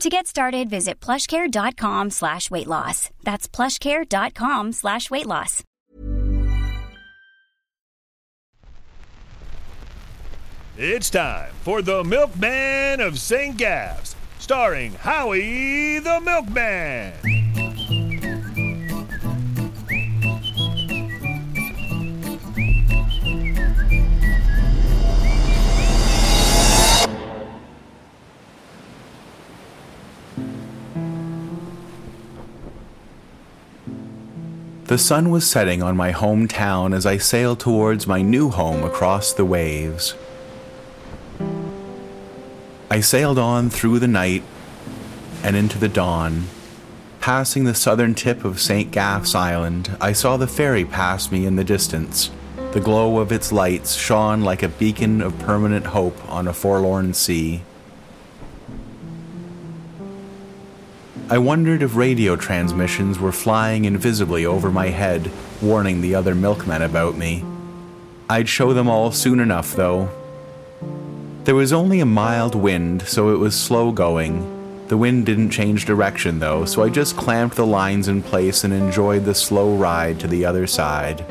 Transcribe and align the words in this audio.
To 0.00 0.08
get 0.08 0.26
started, 0.26 0.70
visit 0.70 0.98
plushcare.com 0.98 2.08
slash 2.08 2.50
weight 2.50 2.66
loss. 2.66 3.10
That's 3.22 3.46
plushcare.com 3.46 4.72
slash 4.72 5.10
weight 5.10 5.26
loss. 5.26 5.62
It's 10.78 11.10
time 11.10 11.52
for 11.60 11.82
The 11.82 12.02
Milkman 12.02 13.02
of 13.02 13.18
St. 13.18 13.58
Gaff's, 13.58 14.16
starring 14.38 14.94
Howie 14.94 15.98
the 15.98 16.18
Milkman. 16.22 17.12
The 34.90 34.98
sun 34.98 35.30
was 35.30 35.48
setting 35.48 35.84
on 35.84 35.96
my 35.96 36.10
hometown 36.10 36.92
as 36.92 37.06
I 37.06 37.16
sailed 37.16 37.60
towards 37.60 38.08
my 38.08 38.22
new 38.22 38.50
home 38.50 38.82
across 38.82 39.32
the 39.32 39.44
waves. 39.44 40.16
I 42.90 42.98
sailed 42.98 43.38
on 43.38 43.70
through 43.70 44.00
the 44.00 44.08
night 44.08 44.42
and 45.44 45.54
into 45.54 45.78
the 45.78 45.88
dawn. 45.88 46.46
Passing 47.20 47.62
the 47.62 47.72
southern 47.72 48.16
tip 48.16 48.44
of 48.44 48.60
St. 48.60 48.90
Gaff's 48.90 49.36
Island, 49.36 49.96
I 50.00 50.12
saw 50.12 50.36
the 50.36 50.48
ferry 50.48 50.84
pass 50.84 51.30
me 51.30 51.46
in 51.46 51.54
the 51.54 51.62
distance. 51.62 52.32
The 52.72 52.80
glow 52.80 53.20
of 53.20 53.30
its 53.30 53.52
lights 53.52 53.94
shone 53.94 54.40
like 54.40 54.64
a 54.64 54.68
beacon 54.68 55.22
of 55.22 55.38
permanent 55.38 55.86
hope 55.86 56.18
on 56.28 56.48
a 56.48 56.52
forlorn 56.52 57.14
sea. 57.14 57.62
I 61.30 61.38
wondered 61.38 61.84
if 61.84 61.94
radio 61.94 62.34
transmissions 62.34 63.20
were 63.20 63.30
flying 63.30 63.84
invisibly 63.84 64.44
over 64.44 64.68
my 64.68 64.88
head, 64.88 65.30
warning 65.62 66.00
the 66.00 66.16
other 66.16 66.34
milkmen 66.34 66.82
about 66.82 67.16
me. 67.16 67.44
I'd 68.28 68.48
show 68.48 68.72
them 68.72 68.88
all 68.88 69.12
soon 69.12 69.38
enough, 69.38 69.76
though. 69.76 70.08
There 71.44 71.54
was 71.54 71.72
only 71.72 72.00
a 72.00 72.04
mild 72.04 72.56
wind, 72.56 73.02
so 73.02 73.28
it 73.32 73.38
was 73.38 73.54
slow 73.54 73.92
going. 73.92 74.88
The 74.88 74.96
wind 74.96 75.24
didn't 75.24 75.50
change 75.50 75.84
direction, 75.84 76.40
though, 76.40 76.64
so 76.64 76.82
I 76.82 76.88
just 76.88 77.16
clamped 77.16 77.54
the 77.54 77.64
lines 77.64 78.08
in 78.08 78.24
place 78.24 78.64
and 78.64 78.74
enjoyed 78.74 79.24
the 79.24 79.36
slow 79.36 79.76
ride 79.76 80.18
to 80.18 80.26
the 80.26 80.44
other 80.44 80.66
side. 80.66 81.24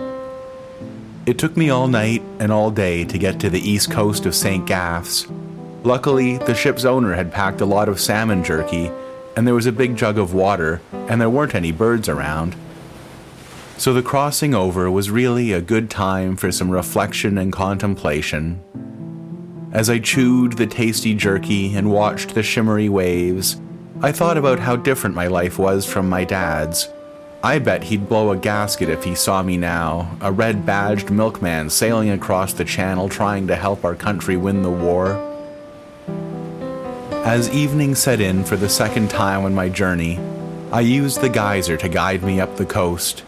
It 1.25 1.37
took 1.37 1.57
me 1.57 1.69
all 1.71 1.89
night 1.89 2.21
and 2.39 2.53
all 2.53 2.71
day 2.71 3.03
to 3.03 3.17
get 3.17 3.41
to 3.41 3.49
the 3.49 3.69
east 3.69 3.91
coast 3.91 4.25
of 4.25 4.33
St. 4.33 4.65
Gaff's. 4.65 5.27
Luckily, 5.83 6.37
the 6.37 6.55
ship's 6.55 6.85
owner 6.85 7.15
had 7.15 7.33
packed 7.33 7.59
a 7.59 7.65
lot 7.65 7.89
of 7.89 7.99
salmon 7.99 8.45
jerky, 8.45 8.89
and 9.39 9.47
there 9.47 9.55
was 9.55 9.65
a 9.65 9.71
big 9.71 9.95
jug 9.95 10.17
of 10.17 10.33
water, 10.33 10.81
and 11.07 11.21
there 11.21 11.29
weren't 11.29 11.55
any 11.55 11.71
birds 11.71 12.09
around. 12.09 12.57
So 13.77 13.93
the 13.93 14.01
crossing 14.01 14.53
over 14.53 14.91
was 14.91 15.09
really 15.09 15.53
a 15.53 15.61
good 15.61 15.89
time 15.89 16.35
for 16.35 16.51
some 16.51 16.69
reflection 16.69 17.37
and 17.37 17.53
contemplation. 17.53 18.61
As 19.71 19.89
I 19.89 19.99
chewed 19.99 20.57
the 20.57 20.67
tasty 20.67 21.13
jerky 21.13 21.73
and 21.73 21.89
watched 21.89 22.35
the 22.35 22.43
shimmery 22.43 22.89
waves, 22.89 23.61
I 24.01 24.11
thought 24.11 24.37
about 24.37 24.59
how 24.59 24.75
different 24.75 25.15
my 25.15 25.27
life 25.27 25.57
was 25.57 25.85
from 25.85 26.09
my 26.09 26.25
dad's. 26.25 26.89
I 27.41 27.59
bet 27.59 27.85
he'd 27.85 28.09
blow 28.09 28.31
a 28.31 28.37
gasket 28.37 28.89
if 28.89 29.05
he 29.05 29.15
saw 29.15 29.41
me 29.41 29.55
now, 29.55 30.17
a 30.19 30.33
red 30.33 30.65
badged 30.65 31.11
milkman 31.11 31.69
sailing 31.69 32.09
across 32.09 32.51
the 32.51 32.65
channel 32.65 33.07
trying 33.07 33.47
to 33.47 33.55
help 33.55 33.85
our 33.85 33.95
country 33.95 34.35
win 34.35 34.63
the 34.63 34.69
war. 34.69 35.28
As 37.29 37.47
evening 37.51 37.93
set 37.93 38.21
in 38.21 38.43
for 38.43 38.55
the 38.55 38.67
second 38.67 39.11
time 39.11 39.45
on 39.45 39.53
my 39.53 39.69
journey, 39.69 40.17
I 40.71 40.81
used 40.81 41.21
the 41.21 41.29
geyser 41.29 41.77
to 41.77 41.87
guide 41.87 42.23
me 42.23 42.41
up 42.41 42.55
the 42.55 42.65
coast. 42.65 43.23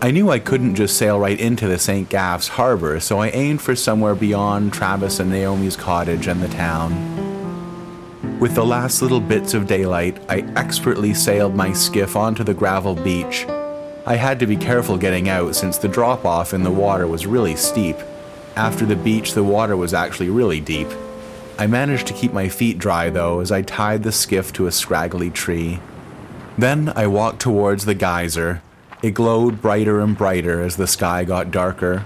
I 0.00 0.10
knew 0.12 0.30
I 0.30 0.38
couldn't 0.38 0.76
just 0.76 0.96
sail 0.96 1.20
right 1.20 1.38
into 1.38 1.68
the 1.68 1.78
St. 1.78 2.08
Gaff's 2.08 2.48
harbor, 2.48 3.00
so 3.00 3.18
I 3.18 3.28
aimed 3.28 3.60
for 3.60 3.76
somewhere 3.76 4.14
beyond 4.14 4.72
Travis 4.72 5.20
and 5.20 5.30
Naomi's 5.30 5.76
cottage 5.76 6.26
and 6.26 6.40
the 6.40 6.48
town. 6.48 8.40
With 8.40 8.54
the 8.54 8.64
last 8.64 9.02
little 9.02 9.20
bits 9.20 9.52
of 9.52 9.66
daylight, 9.66 10.18
I 10.30 10.38
expertly 10.56 11.12
sailed 11.12 11.54
my 11.54 11.74
skiff 11.74 12.16
onto 12.16 12.44
the 12.44 12.54
gravel 12.54 12.94
beach. 12.94 13.44
I 14.06 14.16
had 14.16 14.38
to 14.38 14.46
be 14.46 14.56
careful 14.56 14.96
getting 14.96 15.28
out 15.28 15.54
since 15.54 15.76
the 15.76 15.86
drop 15.86 16.24
off 16.24 16.54
in 16.54 16.62
the 16.62 16.70
water 16.70 17.06
was 17.06 17.26
really 17.26 17.56
steep. 17.56 17.98
After 18.56 18.86
the 18.86 18.96
beach, 18.96 19.34
the 19.34 19.44
water 19.44 19.76
was 19.76 19.92
actually 19.92 20.30
really 20.30 20.60
deep. 20.60 20.88
I 21.58 21.66
managed 21.66 22.06
to 22.06 22.14
keep 22.14 22.32
my 22.32 22.48
feet 22.48 22.78
dry 22.78 23.10
though 23.10 23.40
as 23.40 23.50
I 23.50 23.62
tied 23.62 24.04
the 24.04 24.12
skiff 24.12 24.52
to 24.54 24.68
a 24.68 24.72
scraggly 24.72 25.28
tree. 25.28 25.80
Then 26.56 26.92
I 26.94 27.08
walked 27.08 27.40
towards 27.40 27.84
the 27.84 27.94
geyser, 27.94 28.62
it 29.02 29.12
glowed 29.12 29.60
brighter 29.60 29.98
and 29.98 30.16
brighter 30.16 30.62
as 30.62 30.76
the 30.76 30.86
sky 30.86 31.24
got 31.24 31.50
darker. 31.50 32.04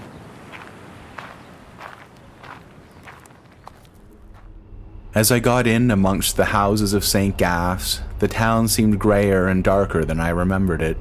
As 5.15 5.31
I 5.31 5.37
got 5.37 5.67
in 5.67 5.91
amongst 5.91 6.35
the 6.35 6.45
houses 6.45 6.93
of 6.93 7.05
St. 7.05 7.37
Gaff's, 7.37 8.01
the 8.17 8.27
town 8.27 8.67
seemed 8.67 8.99
grayer 8.99 9.47
and 9.47 9.63
darker 9.63 10.03
than 10.03 10.19
I 10.19 10.29
remembered 10.29 10.81
it. 10.81 10.97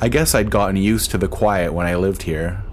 I 0.00 0.08
guess 0.08 0.34
I'd 0.34 0.50
gotten 0.50 0.76
used 0.76 1.12
to 1.12 1.18
the 1.18 1.28
quiet 1.28 1.72
when 1.72 1.86
I 1.86 1.94
lived 1.94 2.22
here. 2.22 2.64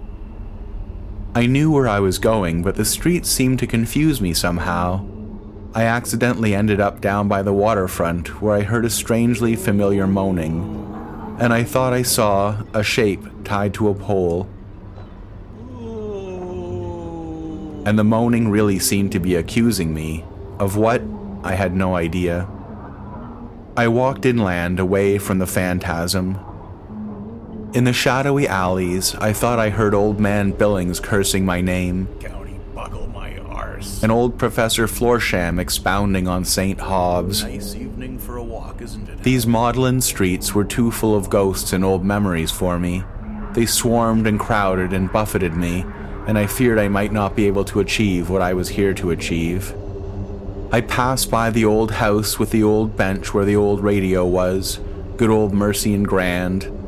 I 1.34 1.46
knew 1.46 1.70
where 1.70 1.86
I 1.86 2.00
was 2.00 2.18
going, 2.18 2.62
but 2.62 2.74
the 2.74 2.84
streets 2.84 3.30
seemed 3.30 3.60
to 3.60 3.66
confuse 3.66 4.20
me 4.20 4.34
somehow. 4.34 5.06
I 5.74 5.84
accidentally 5.84 6.54
ended 6.54 6.80
up 6.80 7.00
down 7.00 7.28
by 7.28 7.42
the 7.42 7.52
waterfront 7.52 8.42
where 8.42 8.56
I 8.56 8.62
heard 8.62 8.84
a 8.84 8.90
strangely 8.90 9.54
familiar 9.54 10.08
moaning 10.08 10.90
and 11.40 11.54
I 11.54 11.64
thought 11.64 11.94
I 11.94 12.02
saw 12.02 12.64
a 12.74 12.82
shape 12.82 13.24
tied 13.44 13.72
to 13.74 13.88
a 13.88 13.94
pole. 13.94 14.46
And 17.86 17.98
the 17.98 18.04
moaning 18.04 18.50
really 18.50 18.78
seemed 18.78 19.12
to 19.12 19.20
be 19.20 19.36
accusing 19.36 19.94
me. 19.94 20.24
Of 20.58 20.76
what? 20.76 21.02
I 21.42 21.54
had 21.54 21.74
no 21.74 21.96
idea. 21.96 22.46
I 23.74 23.88
walked 23.88 24.26
inland 24.26 24.78
away 24.78 25.16
from 25.16 25.38
the 25.38 25.46
phantasm. 25.46 26.38
In 27.72 27.84
the 27.84 27.92
shadowy 27.92 28.48
alleys, 28.48 29.14
I 29.14 29.32
thought 29.32 29.60
I 29.60 29.70
heard 29.70 29.94
old 29.94 30.18
man 30.18 30.50
Billings 30.50 30.98
cursing 30.98 31.46
my 31.46 31.60
name. 31.60 32.08
County 32.18 32.58
buckle 32.74 33.06
my 33.06 33.38
arse. 33.38 34.02
And 34.02 34.10
old 34.10 34.36
Professor 34.36 34.88
Florsham 34.88 35.60
expounding 35.60 36.26
on 36.26 36.44
St. 36.44 36.80
Hobbs. 36.80 37.44
Nice 37.44 37.76
evening 37.76 38.18
for 38.18 38.36
a 38.36 38.42
walk, 38.42 38.82
isn't 38.82 39.08
it? 39.08 39.22
These 39.22 39.46
maudlin 39.46 40.00
streets 40.00 40.52
were 40.52 40.64
too 40.64 40.90
full 40.90 41.14
of 41.14 41.30
ghosts 41.30 41.72
and 41.72 41.84
old 41.84 42.04
memories 42.04 42.50
for 42.50 42.76
me. 42.76 43.04
They 43.52 43.66
swarmed 43.66 44.26
and 44.26 44.40
crowded 44.40 44.92
and 44.92 45.12
buffeted 45.12 45.54
me, 45.54 45.84
and 46.26 46.36
I 46.36 46.46
feared 46.46 46.78
I 46.80 46.88
might 46.88 47.12
not 47.12 47.36
be 47.36 47.46
able 47.46 47.64
to 47.66 47.78
achieve 47.78 48.30
what 48.30 48.42
I 48.42 48.52
was 48.52 48.70
here 48.70 48.94
to 48.94 49.12
achieve. 49.12 49.72
I 50.72 50.80
passed 50.80 51.30
by 51.30 51.50
the 51.50 51.66
old 51.66 51.92
house 51.92 52.36
with 52.36 52.50
the 52.50 52.64
old 52.64 52.96
bench 52.96 53.32
where 53.32 53.44
the 53.44 53.56
old 53.56 53.80
radio 53.80 54.26
was, 54.26 54.80
good 55.16 55.30
old 55.30 55.54
Mercy 55.54 55.94
and 55.94 56.06
Grand. 56.06 56.79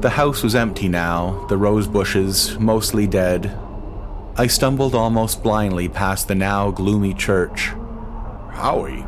The 0.00 0.10
house 0.10 0.42
was 0.42 0.54
empty 0.54 0.88
now, 0.88 1.46
the 1.48 1.56
rose 1.56 1.88
bushes 1.88 2.58
mostly 2.58 3.06
dead. 3.06 3.56
I 4.36 4.46
stumbled 4.46 4.94
almost 4.94 5.42
blindly 5.42 5.88
past 5.88 6.28
the 6.28 6.34
now 6.34 6.70
gloomy 6.70 7.14
church. 7.14 7.72
Howie, 8.50 9.06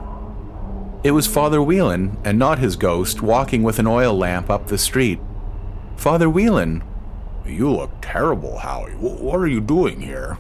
it 1.05 1.11
was 1.11 1.27
Father 1.27 1.63
Whelan, 1.63 2.17
and 2.25 2.39
not 2.39 2.59
his 2.59 2.75
ghost, 2.77 3.23
walking 3.23 3.63
with 3.63 3.79
an 3.79 3.87
oil 3.87 4.17
lamp 4.17 4.49
up 4.49 4.67
the 4.67 4.79
street. 4.79 5.21
Father 5.97 6.29
Whelan. 6.29 6.83
You 7.47 7.71
look 7.71 7.91
terrible, 8.01 8.59
Howie. 8.59 8.93
W- 8.93 9.23
what 9.23 9.37
are 9.37 9.47
you 9.47 9.61
doing 9.61 10.01
here? 10.01 10.39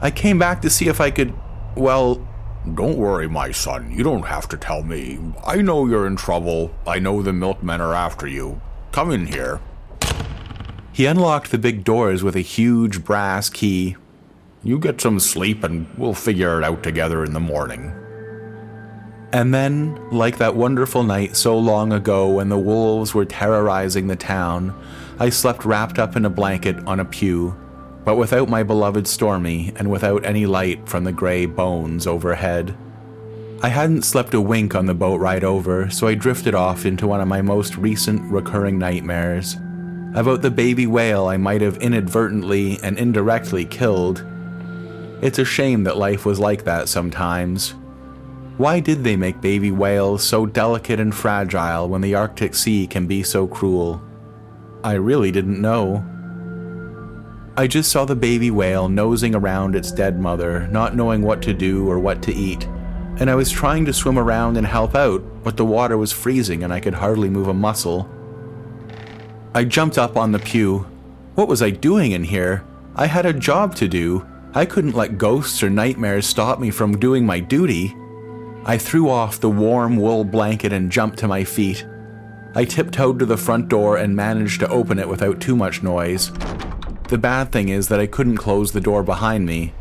I 0.00 0.10
came 0.10 0.38
back 0.38 0.62
to 0.62 0.70
see 0.70 0.88
if 0.88 1.00
I 1.00 1.10
could. 1.10 1.34
Well. 1.76 2.26
Don't 2.74 2.98
worry, 2.98 3.26
my 3.26 3.52
son. 3.52 3.90
You 3.90 4.04
don't 4.04 4.26
have 4.26 4.46
to 4.48 4.56
tell 4.58 4.82
me. 4.82 5.18
I 5.46 5.62
know 5.62 5.86
you're 5.86 6.06
in 6.06 6.16
trouble. 6.16 6.70
I 6.86 6.98
know 6.98 7.22
the 7.22 7.32
milkmen 7.32 7.80
are 7.80 7.94
after 7.94 8.26
you. 8.26 8.60
Come 8.92 9.12
in 9.12 9.26
here. 9.26 9.60
He 10.92 11.06
unlocked 11.06 11.52
the 11.52 11.58
big 11.58 11.84
doors 11.84 12.24
with 12.24 12.34
a 12.34 12.40
huge 12.40 13.04
brass 13.04 13.48
key. 13.48 13.96
You 14.64 14.78
get 14.78 15.00
some 15.00 15.20
sleep 15.20 15.62
and 15.62 15.86
we'll 15.96 16.14
figure 16.14 16.58
it 16.58 16.64
out 16.64 16.82
together 16.82 17.24
in 17.24 17.32
the 17.32 17.40
morning. 17.40 17.92
And 19.32 19.54
then, 19.54 19.96
like 20.10 20.38
that 20.38 20.56
wonderful 20.56 21.04
night 21.04 21.36
so 21.36 21.56
long 21.56 21.92
ago 21.92 22.28
when 22.28 22.48
the 22.48 22.58
wolves 22.58 23.14
were 23.14 23.24
terrorizing 23.24 24.08
the 24.08 24.16
town, 24.16 24.74
I 25.20 25.30
slept 25.30 25.64
wrapped 25.64 26.00
up 26.00 26.16
in 26.16 26.24
a 26.24 26.30
blanket 26.30 26.76
on 26.86 26.98
a 26.98 27.04
pew, 27.04 27.56
but 28.04 28.16
without 28.16 28.48
my 28.48 28.64
beloved 28.64 29.06
Stormy 29.06 29.72
and 29.76 29.88
without 29.88 30.24
any 30.24 30.46
light 30.46 30.88
from 30.88 31.04
the 31.04 31.12
gray 31.12 31.46
bones 31.46 32.08
overhead. 32.08 32.76
I 33.62 33.68
hadn't 33.68 34.04
slept 34.04 34.34
a 34.34 34.40
wink 34.40 34.74
on 34.74 34.86
the 34.86 34.94
boat 34.94 35.20
ride 35.20 35.44
over, 35.44 35.90
so 35.90 36.06
I 36.06 36.14
drifted 36.14 36.54
off 36.54 36.86
into 36.86 37.06
one 37.06 37.20
of 37.20 37.28
my 37.28 37.42
most 37.42 37.76
recent 37.76 38.22
recurring 38.30 38.78
nightmares 38.78 39.56
about 40.14 40.42
the 40.42 40.50
baby 40.50 40.86
whale 40.86 41.26
I 41.26 41.36
might 41.36 41.60
have 41.60 41.76
inadvertently 41.76 42.78
and 42.82 42.98
indirectly 42.98 43.64
killed. 43.64 44.26
It's 45.22 45.38
a 45.38 45.44
shame 45.44 45.84
that 45.84 45.98
life 45.98 46.24
was 46.24 46.40
like 46.40 46.64
that 46.64 46.88
sometimes 46.88 47.74
why 48.60 48.78
did 48.78 49.04
they 49.04 49.16
make 49.16 49.40
baby 49.40 49.70
whales 49.70 50.22
so 50.22 50.44
delicate 50.44 51.00
and 51.00 51.14
fragile 51.14 51.88
when 51.88 52.02
the 52.02 52.14
Arctic 52.14 52.54
Sea 52.54 52.86
can 52.86 53.06
be 53.06 53.22
so 53.22 53.46
cruel? 53.46 54.02
I 54.84 54.92
really 54.94 55.30
didn't 55.30 55.62
know. 55.62 56.04
I 57.56 57.66
just 57.66 57.90
saw 57.90 58.04
the 58.04 58.14
baby 58.14 58.50
whale 58.50 58.90
nosing 58.90 59.34
around 59.34 59.74
its 59.74 59.90
dead 59.90 60.20
mother, 60.20 60.68
not 60.68 60.94
knowing 60.94 61.22
what 61.22 61.40
to 61.40 61.54
do 61.54 61.88
or 61.88 61.98
what 61.98 62.20
to 62.24 62.34
eat, 62.34 62.68
and 63.20 63.28
I 63.28 63.34
was 63.34 63.50
trying 63.50 63.84
to 63.84 63.92
swim 63.92 64.18
around 64.18 64.56
and 64.56 64.66
help 64.66 64.94
out, 64.94 65.22
but 65.44 65.58
the 65.58 65.64
water 65.64 65.98
was 65.98 66.10
freezing 66.10 66.64
and 66.64 66.72
I 66.72 66.80
could 66.80 66.94
hardly 66.94 67.28
move 67.28 67.48
a 67.48 67.54
muscle. 67.54 68.08
I 69.54 69.64
jumped 69.64 69.98
up 69.98 70.16
on 70.16 70.32
the 70.32 70.38
pew. 70.38 70.86
What 71.34 71.46
was 71.46 71.60
I 71.60 71.68
doing 71.68 72.12
in 72.12 72.24
here? 72.24 72.64
I 72.96 73.06
had 73.06 73.26
a 73.26 73.34
job 73.34 73.74
to 73.76 73.88
do. 73.88 74.26
I 74.54 74.64
couldn't 74.64 74.96
let 74.96 75.18
ghosts 75.18 75.62
or 75.62 75.68
nightmares 75.68 76.26
stop 76.26 76.58
me 76.58 76.70
from 76.70 76.98
doing 76.98 77.26
my 77.26 77.40
duty. 77.40 77.94
I 78.64 78.78
threw 78.78 79.10
off 79.10 79.40
the 79.40 79.50
warm 79.50 79.96
wool 79.96 80.24
blanket 80.24 80.72
and 80.72 80.90
jumped 80.90 81.18
to 81.18 81.28
my 81.28 81.44
feet. 81.44 81.86
I 82.54 82.64
tiptoed 82.64 83.18
to 83.18 83.26
the 83.26 83.36
front 83.36 83.68
door 83.68 83.98
and 83.98 84.16
managed 84.16 84.60
to 84.60 84.68
open 84.68 84.98
it 84.98 85.08
without 85.08 85.40
too 85.40 85.54
much 85.54 85.82
noise. 85.82 86.32
The 87.08 87.18
bad 87.18 87.52
thing 87.52 87.68
is 87.68 87.88
that 87.88 88.00
I 88.00 88.06
couldn't 88.06 88.38
close 88.38 88.72
the 88.72 88.80
door 88.80 89.02
behind 89.02 89.44
me. 89.44 89.74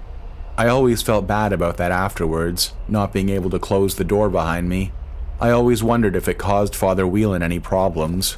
I 0.59 0.67
always 0.67 1.01
felt 1.01 1.25
bad 1.25 1.53
about 1.53 1.77
that 1.77 1.93
afterwards, 1.93 2.73
not 2.89 3.13
being 3.13 3.29
able 3.29 3.49
to 3.51 3.59
close 3.59 3.95
the 3.95 4.03
door 4.03 4.29
behind 4.29 4.67
me. 4.67 4.91
I 5.39 5.51
always 5.51 5.81
wondered 5.81 6.17
if 6.17 6.27
it 6.27 6.37
caused 6.37 6.75
Father 6.75 7.07
Whelan 7.07 7.41
any 7.41 7.61
problems. 7.61 8.37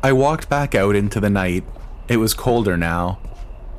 I 0.00 0.12
walked 0.12 0.48
back 0.48 0.76
out 0.76 0.94
into 0.94 1.18
the 1.18 1.28
night. 1.28 1.64
It 2.06 2.18
was 2.18 2.34
colder 2.34 2.76
now. 2.76 3.18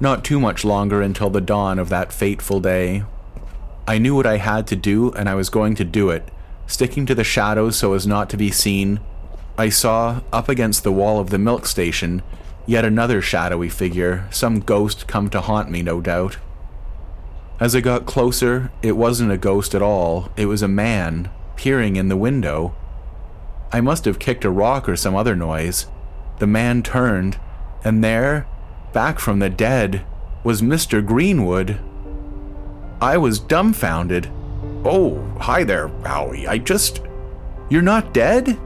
Not 0.02 0.26
too 0.26 0.38
much 0.38 0.66
longer 0.66 1.02
until 1.02 1.30
the 1.30 1.40
dawn 1.40 1.80
of 1.80 1.88
that 1.88 2.12
fateful 2.12 2.60
day 2.60 3.06
I 3.88 4.00
knew 4.00 4.16
what 4.16 4.28
I 4.28 4.36
had 4.36 4.68
to 4.68 4.76
do, 4.76 5.14
and 5.14 5.30
I 5.30 5.36
was 5.36 5.50
going 5.50 5.76
to 5.76 5.86
do 5.86 6.10
it, 6.10 6.30
sticking 6.68 7.06
to 7.06 7.16
the 7.16 7.24
shadows 7.24 7.78
so 7.78 7.94
as 7.94 8.06
not 8.06 8.30
to 8.32 8.38
be 8.38 8.52
seen. 8.52 9.00
I 9.58 9.70
saw, 9.70 10.24
up 10.34 10.50
against 10.50 10.84
the 10.84 10.92
wall 10.92 11.22
of 11.22 11.30
the 11.30 11.40
milk 11.40 11.68
station, 11.68 12.22
yet 12.68 12.84
another 12.84 13.22
shadowy 13.22 13.70
figure, 13.70 14.28
some 14.30 14.60
ghost 14.60 15.08
come 15.08 15.30
to 15.30 15.40
haunt 15.40 15.72
me, 15.72 15.82
no 15.82 16.02
doubt. 16.02 16.36
As 17.60 17.76
I 17.76 17.82
got 17.82 18.06
closer, 18.06 18.72
it 18.82 18.94
wasn't 18.94 19.34
a 19.34 19.38
ghost 19.38 19.76
at 19.76 19.82
all, 19.82 20.30
it 20.38 20.46
was 20.46 20.62
a 20.62 20.68
man, 20.70 21.30
peering 21.58 21.98
in 21.98 22.08
the 22.08 22.16
window. 22.16 22.74
I 23.74 23.82
must 23.82 24.06
have 24.06 24.18
kicked 24.18 24.46
a 24.46 24.50
rock 24.50 24.88
or 24.88 24.96
some 24.96 25.14
other 25.14 25.36
noise. 25.36 25.88
The 26.40 26.48
man 26.48 26.84
turned, 26.84 27.38
and 27.84 28.02
there, 28.02 28.48
back 28.94 29.20
from 29.20 29.40
the 29.40 29.50
dead, 29.50 30.06
was 30.42 30.62
Mr. 30.62 31.06
Greenwood. 31.06 31.82
I 33.02 33.18
was 33.18 33.40
dumbfounded. 33.40 34.32
Oh, 34.86 35.22
hi 35.42 35.66
there, 35.66 35.90
Howie. 36.06 36.48
I 36.48 36.60
just. 36.60 37.02
You're 37.70 37.82
not 37.82 38.14
dead? 38.14 38.58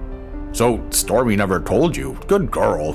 So, 0.51 0.85
Stormy 0.91 1.35
never 1.35 1.59
told 1.59 1.97
you. 1.97 2.19
Good 2.27 2.51
girl. 2.51 2.93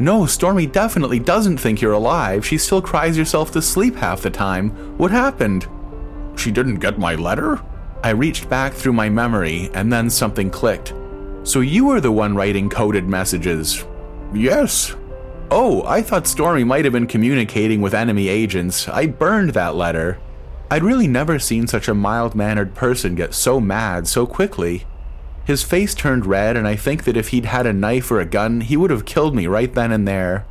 No, 0.00 0.26
Stormy 0.26 0.66
definitely 0.66 1.18
doesn't 1.18 1.58
think 1.58 1.80
you're 1.80 1.92
alive. 1.92 2.46
She 2.46 2.56
still 2.56 2.80
cries 2.80 3.16
herself 3.16 3.50
to 3.52 3.62
sleep 3.62 3.96
half 3.96 4.22
the 4.22 4.30
time. 4.30 4.70
What 4.96 5.10
happened? 5.10 5.66
She 6.36 6.52
didn't 6.52 6.76
get 6.76 6.98
my 6.98 7.16
letter? 7.16 7.60
I 8.04 8.10
reached 8.10 8.48
back 8.48 8.72
through 8.72 8.92
my 8.92 9.08
memory, 9.08 9.70
and 9.74 9.92
then 9.92 10.08
something 10.08 10.50
clicked. 10.50 10.94
So 11.42 11.60
you 11.60 11.86
were 11.86 12.00
the 12.00 12.12
one 12.12 12.36
writing 12.36 12.70
coded 12.70 13.08
messages? 13.08 13.84
Yes. 14.32 14.94
Oh, 15.50 15.82
I 15.84 16.02
thought 16.02 16.28
Stormy 16.28 16.62
might 16.62 16.84
have 16.84 16.92
been 16.92 17.06
communicating 17.06 17.80
with 17.80 17.94
enemy 17.94 18.28
agents. 18.28 18.88
I 18.88 19.06
burned 19.06 19.50
that 19.50 19.74
letter. 19.74 20.20
I'd 20.70 20.84
really 20.84 21.08
never 21.08 21.38
seen 21.38 21.66
such 21.66 21.88
a 21.88 21.94
mild 21.94 22.34
mannered 22.34 22.74
person 22.74 23.14
get 23.14 23.34
so 23.34 23.58
mad 23.58 24.06
so 24.06 24.26
quickly. 24.26 24.86
His 25.48 25.62
face 25.62 25.94
turned 25.94 26.26
red, 26.26 26.58
and 26.58 26.68
I 26.68 26.76
think 26.76 27.04
that 27.04 27.16
if 27.16 27.28
he'd 27.28 27.46
had 27.46 27.64
a 27.64 27.72
knife 27.72 28.10
or 28.10 28.20
a 28.20 28.26
gun, 28.26 28.60
he 28.60 28.76
would 28.76 28.90
have 28.90 29.06
killed 29.06 29.34
me 29.34 29.46
right 29.46 29.72
then 29.72 29.90
and 29.90 30.06
there. 30.06 30.44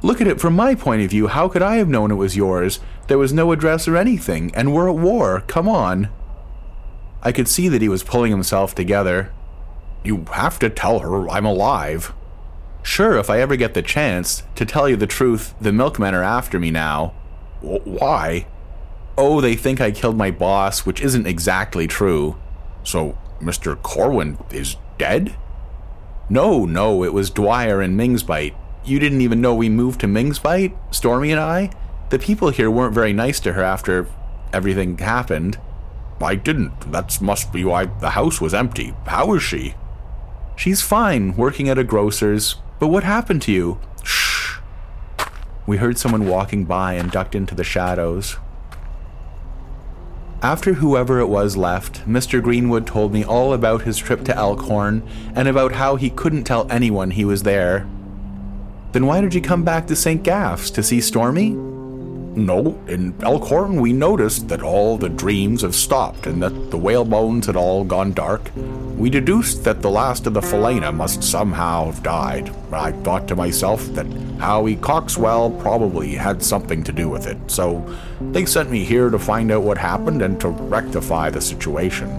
Look 0.00 0.22
at 0.22 0.26
it 0.26 0.40
from 0.40 0.56
my 0.56 0.74
point 0.74 1.02
of 1.02 1.10
view. 1.10 1.26
How 1.26 1.48
could 1.48 1.60
I 1.60 1.76
have 1.76 1.90
known 1.90 2.10
it 2.10 2.14
was 2.14 2.34
yours? 2.34 2.80
There 3.08 3.18
was 3.18 3.34
no 3.34 3.52
address 3.52 3.86
or 3.86 3.94
anything, 3.94 4.54
and 4.54 4.72
we're 4.72 4.88
at 4.88 4.96
war. 4.96 5.42
Come 5.48 5.68
on. 5.68 6.08
I 7.22 7.30
could 7.30 7.46
see 7.46 7.68
that 7.68 7.82
he 7.82 7.90
was 7.90 8.02
pulling 8.02 8.30
himself 8.30 8.74
together. 8.74 9.30
You 10.02 10.24
have 10.32 10.58
to 10.60 10.70
tell 10.70 11.00
her 11.00 11.28
I'm 11.28 11.44
alive. 11.44 12.14
Sure, 12.82 13.18
if 13.18 13.28
I 13.28 13.42
ever 13.42 13.54
get 13.54 13.74
the 13.74 13.82
chance. 13.82 14.44
To 14.54 14.64
tell 14.64 14.88
you 14.88 14.96
the 14.96 15.06
truth, 15.06 15.54
the 15.60 15.72
milkmen 15.72 16.14
are 16.14 16.22
after 16.22 16.58
me 16.58 16.70
now. 16.70 17.12
W- 17.60 17.82
why? 17.84 18.46
Oh, 19.18 19.42
they 19.42 19.56
think 19.56 19.78
I 19.78 19.90
killed 19.90 20.16
my 20.16 20.30
boss, 20.30 20.86
which 20.86 21.02
isn't 21.02 21.26
exactly 21.26 21.86
true. 21.86 22.38
So, 22.82 23.18
Mr. 23.40 23.80
Corwin 23.82 24.38
is 24.50 24.76
dead? 24.98 25.36
No, 26.28 26.64
no, 26.64 27.04
it 27.04 27.12
was 27.12 27.30
Dwyer 27.30 27.80
and 27.80 27.98
Mingsbite. 27.98 28.54
You 28.84 28.98
didn't 28.98 29.20
even 29.20 29.40
know 29.40 29.54
we 29.54 29.68
moved 29.68 30.00
to 30.00 30.06
Mingsbite, 30.06 30.76
Stormy 30.94 31.30
and 31.30 31.40
I? 31.40 31.70
The 32.10 32.18
people 32.18 32.50
here 32.50 32.70
weren't 32.70 32.94
very 32.94 33.12
nice 33.12 33.40
to 33.40 33.52
her 33.52 33.62
after 33.62 34.08
everything 34.52 34.98
happened. 34.98 35.58
I 36.20 36.34
didn't. 36.34 36.92
That 36.92 37.20
must 37.20 37.52
be 37.52 37.64
why 37.64 37.86
the 37.86 38.10
house 38.10 38.40
was 38.40 38.54
empty. 38.54 38.94
How 39.06 39.34
is 39.34 39.42
she? 39.42 39.74
She's 40.56 40.82
fine, 40.82 41.36
working 41.36 41.68
at 41.68 41.78
a 41.78 41.84
grocer's. 41.84 42.56
But 42.78 42.88
what 42.88 43.04
happened 43.04 43.42
to 43.42 43.52
you? 43.52 43.78
Shh. 44.02 44.58
We 45.66 45.76
heard 45.76 45.98
someone 45.98 46.28
walking 46.28 46.64
by 46.64 46.94
and 46.94 47.10
ducked 47.10 47.34
into 47.34 47.54
the 47.54 47.64
shadows. 47.64 48.36
After 50.42 50.74
whoever 50.74 51.18
it 51.18 51.28
was 51.28 51.56
left, 51.56 52.06
Mr. 52.06 52.42
Greenwood 52.42 52.86
told 52.86 53.12
me 53.12 53.24
all 53.24 53.54
about 53.54 53.82
his 53.82 53.96
trip 53.96 54.22
to 54.24 54.36
Elkhorn 54.36 55.02
and 55.34 55.48
about 55.48 55.72
how 55.72 55.96
he 55.96 56.10
couldn't 56.10 56.44
tell 56.44 56.70
anyone 56.70 57.10
he 57.10 57.24
was 57.24 57.42
there. 57.42 57.88
Then 58.92 59.06
why 59.06 59.20
did 59.20 59.34
you 59.34 59.40
come 59.40 59.64
back 59.64 59.86
to 59.86 59.96
St. 59.96 60.22
Gaff's 60.22 60.70
to 60.72 60.82
see 60.82 61.00
Stormy? 61.00 61.56
No, 62.36 62.78
in 62.86 63.14
Elkhorn 63.22 63.80
we 63.80 63.94
noticed 63.94 64.48
that 64.48 64.62
all 64.62 64.98
the 64.98 65.08
dreams 65.08 65.62
have 65.62 65.74
stopped 65.74 66.26
and 66.26 66.42
that 66.42 66.70
the 66.70 66.76
whalebones 66.76 67.46
had 67.46 67.56
all 67.56 67.82
gone 67.82 68.12
dark. 68.12 68.50
We 68.54 69.08
deduced 69.08 69.64
that 69.64 69.80
the 69.80 69.88
last 69.88 70.26
of 70.26 70.34
the 70.34 70.42
Phalaena 70.42 70.94
must 70.94 71.24
somehow 71.24 71.86
have 71.86 72.02
died. 72.02 72.54
I 72.70 72.92
thought 72.92 73.26
to 73.28 73.36
myself 73.36 73.86
that 73.94 74.06
Howie 74.38 74.76
Coxwell 74.76 75.50
probably 75.62 76.14
had 76.14 76.42
something 76.42 76.84
to 76.84 76.92
do 76.92 77.08
with 77.08 77.26
it, 77.26 77.38
so 77.46 77.82
they 78.32 78.44
sent 78.44 78.70
me 78.70 78.84
here 78.84 79.08
to 79.08 79.18
find 79.18 79.50
out 79.50 79.62
what 79.62 79.78
happened 79.78 80.20
and 80.20 80.38
to 80.42 80.48
rectify 80.48 81.30
the 81.30 81.40
situation. 81.40 82.10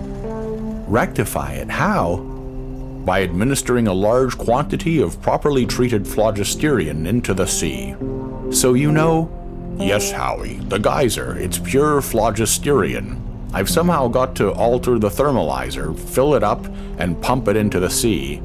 Rectify 0.88 1.54
it? 1.54 1.70
How? 1.70 2.18
By 3.06 3.22
administering 3.22 3.88
a 3.88 3.94
large 3.94 4.36
quantity 4.36 5.00
of 5.00 5.22
properly 5.22 5.68
treated 5.68 6.06
phlogisterion 6.06 7.06
into 7.06 7.36
the 7.36 7.46
sea. 7.46 7.96
So 8.50 8.74
you 8.74 8.92
know 8.92 9.30
Yes, 9.80 10.12
Howie, 10.12 10.56
the 10.56 10.80
geyser. 10.80 11.38
It's 11.38 11.60
pure 11.60 12.02
phlogisterion. 12.02 13.22
I've 13.54 13.70
somehow 13.70 14.08
got 14.08 14.36
to 14.38 14.52
alter 14.52 14.98
the 14.98 15.10
thermalizer, 15.10 15.98
fill 15.98 16.34
it 16.34 16.44
up, 16.44 16.66
and 16.98 17.22
pump 17.22 17.48
it 17.48 17.56
into 17.56 17.80
the 17.80 17.90
sea. 17.90 18.42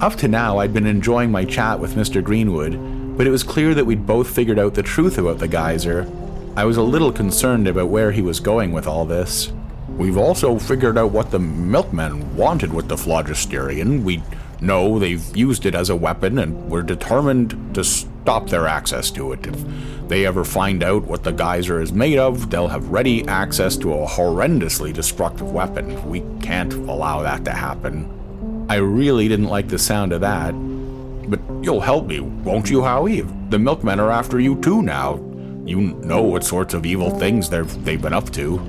Up 0.00 0.16
to 0.16 0.26
now, 0.26 0.58
I'd 0.58 0.74
been 0.74 0.86
enjoying 0.86 1.30
my 1.30 1.44
chat 1.44 1.78
with 1.78 1.94
Mr. 1.94 2.22
Greenwood, 2.22 3.16
but 3.16 3.28
it 3.28 3.30
was 3.30 3.44
clear 3.44 3.74
that 3.74 3.86
we'd 3.86 4.04
both 4.04 4.28
figured 4.28 4.58
out 4.58 4.74
the 4.74 4.82
truth 4.82 5.18
about 5.18 5.38
the 5.38 5.46
geyser. 5.46 6.10
I 6.56 6.64
was 6.64 6.76
a 6.76 6.82
little 6.82 7.12
concerned 7.12 7.68
about 7.68 7.88
where 7.88 8.10
he 8.10 8.22
was 8.22 8.40
going 8.40 8.72
with 8.72 8.88
all 8.88 9.04
this. 9.04 9.52
We've 9.96 10.18
also 10.18 10.58
figured 10.58 10.98
out 10.98 11.12
what 11.12 11.30
the 11.30 11.38
milkmen 11.38 12.36
wanted 12.36 12.72
with 12.72 12.88
the 12.88 12.96
phlogisterion. 12.96 14.02
We 14.02 14.22
know 14.62 14.98
they've 14.98 15.36
used 15.36 15.66
it 15.66 15.74
as 15.74 15.90
a 15.90 15.96
weapon, 15.96 16.38
and 16.38 16.70
we're 16.70 16.82
determined 16.82 17.74
to 17.74 17.84
stop 17.84 18.48
their 18.48 18.66
access 18.66 19.10
to 19.12 19.32
it. 19.32 19.46
If 19.46 20.08
they 20.08 20.24
ever 20.26 20.44
find 20.44 20.82
out 20.82 21.04
what 21.04 21.24
the 21.24 21.32
geyser 21.32 21.80
is 21.80 21.92
made 21.92 22.18
of, 22.18 22.50
they'll 22.50 22.68
have 22.68 22.88
ready 22.88 23.26
access 23.26 23.76
to 23.78 23.92
a 23.92 24.06
horrendously 24.06 24.92
destructive 24.92 25.50
weapon. 25.52 26.08
We 26.08 26.22
can't 26.40 26.72
allow 26.72 27.22
that 27.22 27.44
to 27.46 27.52
happen. 27.52 28.66
I 28.68 28.76
really 28.76 29.28
didn't 29.28 29.48
like 29.48 29.68
the 29.68 29.78
sound 29.78 30.12
of 30.12 30.20
that. 30.20 30.52
But 30.52 31.40
you'll 31.62 31.80
help 31.80 32.06
me, 32.06 32.20
won't 32.20 32.70
you, 32.70 32.82
Howie? 32.82 33.20
The 33.50 33.58
milkmen 33.58 34.00
are 34.00 34.10
after 34.10 34.40
you 34.40 34.60
too 34.60 34.82
now. 34.82 35.16
You 35.64 35.80
know 35.80 36.22
what 36.22 36.44
sorts 36.44 36.74
of 36.74 36.84
evil 36.84 37.10
things 37.10 37.48
they've 37.48 38.02
been 38.02 38.12
up 38.12 38.30
to. 38.30 38.60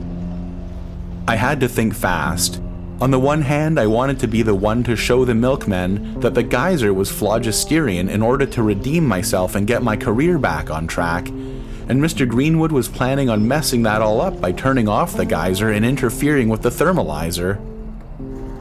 I 1.27 1.35
had 1.35 1.59
to 1.61 1.67
think 1.67 1.95
fast. 1.95 2.61
On 3.03 3.11
the 3.11 3.19
one 3.19 3.41
hand, 3.41 3.81
I 3.81 3.85
wanted 3.85 4.17
to 4.19 4.29
be 4.29 4.43
the 4.43 4.55
one 4.55 4.81
to 4.85 4.95
show 4.95 5.25
the 5.25 5.35
milkmen 5.35 6.21
that 6.21 6.35
the 6.35 6.41
geyser 6.41 6.93
was 6.93 7.11
phlogisterion 7.11 8.09
in 8.09 8.21
order 8.21 8.45
to 8.45 8.63
redeem 8.63 9.05
myself 9.05 9.55
and 9.55 9.67
get 9.67 9.83
my 9.83 9.97
career 9.97 10.37
back 10.37 10.71
on 10.71 10.87
track. 10.87 11.27
And 11.27 12.01
Mr. 12.01 12.25
Greenwood 12.25 12.71
was 12.71 12.87
planning 12.87 13.29
on 13.29 13.45
messing 13.45 13.83
that 13.83 14.01
all 14.01 14.21
up 14.21 14.39
by 14.39 14.53
turning 14.53 14.87
off 14.87 15.17
the 15.17 15.25
geyser 15.25 15.69
and 15.69 15.83
interfering 15.83 16.47
with 16.47 16.61
the 16.61 16.69
thermalizer. 16.69 17.59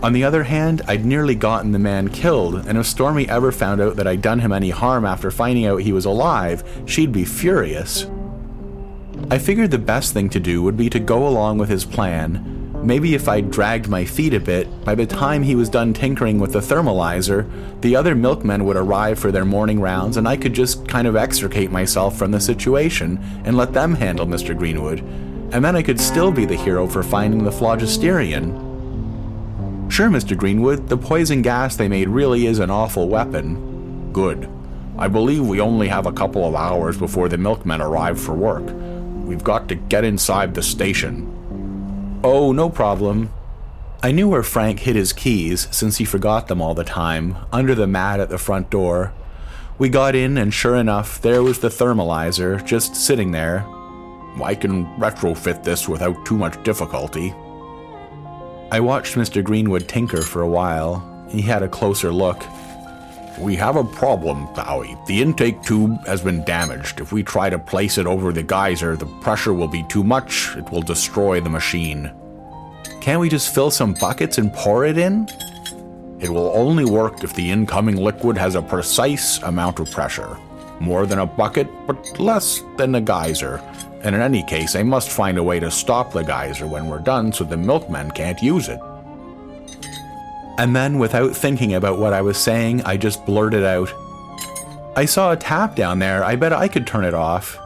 On 0.02 0.12
the 0.12 0.24
other 0.24 0.42
hand, 0.42 0.82
I'd 0.88 1.04
nearly 1.04 1.36
gotten 1.36 1.70
the 1.70 1.78
man 1.78 2.08
killed, 2.08 2.66
and 2.66 2.76
if 2.76 2.86
Stormy 2.86 3.28
ever 3.28 3.52
found 3.52 3.80
out 3.80 3.94
that 3.94 4.08
I'd 4.08 4.22
done 4.22 4.40
him 4.40 4.50
any 4.50 4.70
harm 4.70 5.04
after 5.04 5.30
finding 5.30 5.66
out 5.66 5.82
he 5.82 5.92
was 5.92 6.04
alive, 6.04 6.64
she'd 6.84 7.12
be 7.12 7.24
furious. 7.24 8.08
I 9.30 9.38
figured 9.38 9.70
the 9.70 9.78
best 9.78 10.12
thing 10.12 10.28
to 10.30 10.40
do 10.40 10.64
would 10.64 10.76
be 10.76 10.90
to 10.90 10.98
go 10.98 11.28
along 11.28 11.58
with 11.58 11.68
his 11.68 11.84
plan, 11.84 12.61
Maybe 12.82 13.14
if 13.14 13.28
I 13.28 13.40
dragged 13.42 13.88
my 13.88 14.04
feet 14.04 14.34
a 14.34 14.40
bit, 14.40 14.84
by 14.84 14.96
the 14.96 15.06
time 15.06 15.44
he 15.44 15.54
was 15.54 15.68
done 15.68 15.94
tinkering 15.94 16.40
with 16.40 16.52
the 16.52 16.58
thermalizer, 16.58 17.48
the 17.80 17.94
other 17.94 18.16
milkmen 18.16 18.64
would 18.64 18.76
arrive 18.76 19.20
for 19.20 19.30
their 19.30 19.44
morning 19.44 19.80
rounds 19.80 20.16
and 20.16 20.26
I 20.26 20.36
could 20.36 20.52
just 20.52 20.88
kind 20.88 21.06
of 21.06 21.14
extricate 21.14 21.70
myself 21.70 22.18
from 22.18 22.32
the 22.32 22.40
situation 22.40 23.20
and 23.44 23.56
let 23.56 23.72
them 23.72 23.94
handle 23.94 24.26
Mr. 24.26 24.58
Greenwood. 24.58 24.98
And 25.52 25.64
then 25.64 25.76
I 25.76 25.82
could 25.82 26.00
still 26.00 26.32
be 26.32 26.44
the 26.44 26.56
hero 26.56 26.88
for 26.88 27.04
finding 27.04 27.44
the 27.44 27.52
phlogisterion. 27.52 28.50
Sure, 29.88 30.08
Mr. 30.08 30.36
Greenwood, 30.36 30.88
the 30.88 30.96
poison 30.96 31.40
gas 31.40 31.76
they 31.76 31.86
made 31.86 32.08
really 32.08 32.46
is 32.46 32.58
an 32.58 32.70
awful 32.70 33.08
weapon. 33.08 34.10
Good. 34.12 34.48
I 34.98 35.06
believe 35.06 35.46
we 35.46 35.60
only 35.60 35.86
have 35.86 36.06
a 36.06 36.12
couple 36.12 36.48
of 36.48 36.56
hours 36.56 36.98
before 36.98 37.28
the 37.28 37.38
milkmen 37.38 37.80
arrive 37.80 38.20
for 38.20 38.34
work. 38.34 38.64
We've 39.24 39.44
got 39.44 39.68
to 39.68 39.76
get 39.76 40.02
inside 40.02 40.54
the 40.54 40.62
station. 40.62 41.41
Oh, 42.24 42.52
no 42.52 42.70
problem. 42.70 43.32
I 44.00 44.12
knew 44.12 44.28
where 44.28 44.44
Frank 44.44 44.80
hid 44.80 44.94
his 44.94 45.12
keys, 45.12 45.66
since 45.72 45.96
he 45.98 46.04
forgot 46.04 46.46
them 46.46 46.62
all 46.62 46.72
the 46.72 46.84
time, 46.84 47.36
under 47.52 47.74
the 47.74 47.88
mat 47.88 48.20
at 48.20 48.28
the 48.28 48.38
front 48.38 48.70
door. 48.70 49.12
We 49.76 49.88
got 49.88 50.14
in, 50.14 50.38
and 50.38 50.54
sure 50.54 50.76
enough, 50.76 51.20
there 51.20 51.42
was 51.42 51.58
the 51.58 51.68
thermalizer, 51.68 52.64
just 52.64 52.94
sitting 52.94 53.32
there. 53.32 53.66
I 54.40 54.54
can 54.54 54.86
retrofit 54.98 55.64
this 55.64 55.88
without 55.88 56.24
too 56.24 56.36
much 56.36 56.62
difficulty. 56.62 57.34
I 58.70 58.78
watched 58.78 59.16
Mr. 59.16 59.42
Greenwood 59.42 59.88
tinker 59.88 60.22
for 60.22 60.42
a 60.42 60.48
while. 60.48 61.26
He 61.28 61.42
had 61.42 61.64
a 61.64 61.68
closer 61.68 62.12
look. 62.12 62.44
We 63.38 63.56
have 63.56 63.76
a 63.76 63.84
problem, 63.84 64.46
Bowie. 64.54 64.96
The 65.06 65.22
intake 65.22 65.62
tube 65.62 66.06
has 66.06 66.20
been 66.20 66.44
damaged. 66.44 67.00
If 67.00 67.12
we 67.12 67.22
try 67.22 67.48
to 67.48 67.58
place 67.58 67.96
it 67.96 68.06
over 68.06 68.32
the 68.32 68.42
geyser, 68.42 68.94
the 68.96 69.06
pressure 69.20 69.54
will 69.54 69.68
be 69.68 69.84
too 69.84 70.04
much. 70.04 70.54
It 70.56 70.70
will 70.70 70.82
destroy 70.82 71.40
the 71.40 71.48
machine. 71.48 72.12
Can't 73.00 73.20
we 73.20 73.28
just 73.28 73.54
fill 73.54 73.70
some 73.70 73.94
buckets 73.94 74.38
and 74.38 74.52
pour 74.52 74.84
it 74.84 74.98
in? 74.98 75.28
It 76.20 76.30
will 76.30 76.52
only 76.54 76.84
work 76.84 77.24
if 77.24 77.34
the 77.34 77.50
incoming 77.50 77.96
liquid 77.96 78.36
has 78.36 78.54
a 78.54 78.62
precise 78.62 79.42
amount 79.42 79.80
of 79.80 79.90
pressure. 79.90 80.36
More 80.78 81.06
than 81.06 81.18
a 81.18 81.26
bucket, 81.26 81.68
but 81.86 82.20
less 82.20 82.62
than 82.76 82.94
a 82.94 83.00
geyser. 83.00 83.62
And 84.02 84.14
in 84.14 84.20
any 84.20 84.44
case, 84.44 84.76
I 84.76 84.82
must 84.82 85.10
find 85.10 85.38
a 85.38 85.42
way 85.42 85.58
to 85.58 85.70
stop 85.70 86.12
the 86.12 86.22
geyser 86.22 86.66
when 86.66 86.86
we're 86.86 86.98
done 86.98 87.32
so 87.32 87.44
the 87.44 87.56
milkmen 87.56 88.10
can't 88.10 88.42
use 88.42 88.68
it. 88.68 88.80
And 90.58 90.76
then, 90.76 90.98
without 90.98 91.34
thinking 91.34 91.74
about 91.74 91.98
what 91.98 92.12
I 92.12 92.20
was 92.20 92.36
saying, 92.36 92.82
I 92.82 92.96
just 92.96 93.24
blurted 93.24 93.64
out, 93.64 93.92
I 94.94 95.06
saw 95.06 95.32
a 95.32 95.36
tap 95.36 95.74
down 95.74 95.98
there. 95.98 96.22
I 96.22 96.36
bet 96.36 96.52
I 96.52 96.68
could 96.68 96.86
turn 96.86 97.04
it 97.04 97.14
off. 97.14 97.58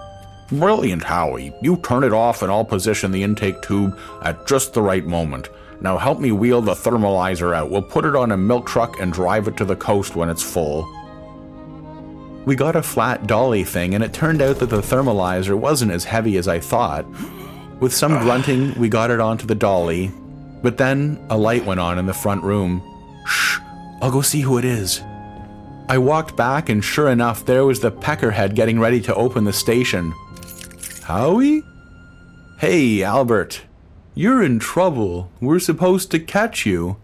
Brilliant, 0.49 1.03
Howie. 1.03 1.53
You 1.61 1.77
turn 1.79 2.05
it 2.05 2.13
off 2.13 2.43
and 2.43 2.53
I'll 2.53 2.65
position 2.65 3.11
the 3.11 3.25
intake 3.25 3.61
tube 3.63 3.99
at 4.23 4.47
just 4.47 4.75
the 4.75 4.83
right 4.83 5.05
moment. 5.05 5.49
Now 5.81 5.99
help 5.99 6.21
me 6.21 6.31
wheel 6.31 6.63
the 6.63 6.75
thermalizer 6.75 7.55
out. 7.55 7.71
We'll 7.71 7.83
put 7.83 8.05
it 8.05 8.15
on 8.15 8.31
a 8.31 8.37
milk 8.37 8.67
truck 8.67 9.01
and 9.01 9.13
drive 9.13 9.49
it 9.49 9.57
to 9.57 9.65
the 9.65 9.75
coast 9.75 10.15
when 10.15 10.29
it's 10.29 10.43
full. 10.43 10.87
We 12.47 12.55
got 12.55 12.77
a 12.77 12.83
flat 12.83 13.27
dolly 13.27 13.65
thing, 13.65 13.95
and 13.95 14.05
it 14.05 14.13
turned 14.13 14.41
out 14.41 14.61
that 14.61 14.71
the 14.71 14.81
thermalizer 14.81 15.59
wasn't 15.59 15.91
as 15.91 16.05
heavy 16.05 16.37
as 16.37 16.47
I 16.47 16.61
thought. 16.61 17.05
With 17.81 17.93
some 17.93 18.21
grunting, 18.21 18.73
we 18.79 18.89
got 18.89 19.11
it 19.11 19.19
onto 19.19 19.47
the 19.47 19.57
dolly, 19.57 20.13
but 20.63 20.77
then 20.77 21.25
a 21.31 21.37
light 21.37 21.65
went 21.65 21.81
on 21.81 21.99
in 21.99 22.07
the 22.07 22.15
front 22.15 22.43
room. 22.43 22.83
Shh, 23.27 23.59
I'll 24.01 24.11
go 24.11 24.23
see 24.23 24.41
who 24.41 24.59
it 24.59 24.65
is. 24.65 25.03
I 25.89 25.99
walked 25.99 26.37
back, 26.37 26.69
and 26.69 26.83
sure 26.83 27.09
enough, 27.09 27.45
there 27.45 27.65
was 27.65 27.81
the 27.81 27.93
peckerhead 27.93 28.55
getting 28.55 28.81
ready 28.81 29.01
to 29.03 29.15
open 29.15 29.45
the 29.45 29.53
station. 29.53 30.13
Howie? 31.03 31.63
Hey, 32.59 33.03
Albert. 33.03 33.63
You're 34.15 34.43
in 34.43 34.59
trouble. 34.59 35.31
We're 35.41 35.61
supposed 35.61 36.11
to 36.11 36.19
catch 36.19 36.67
you. 36.67 36.97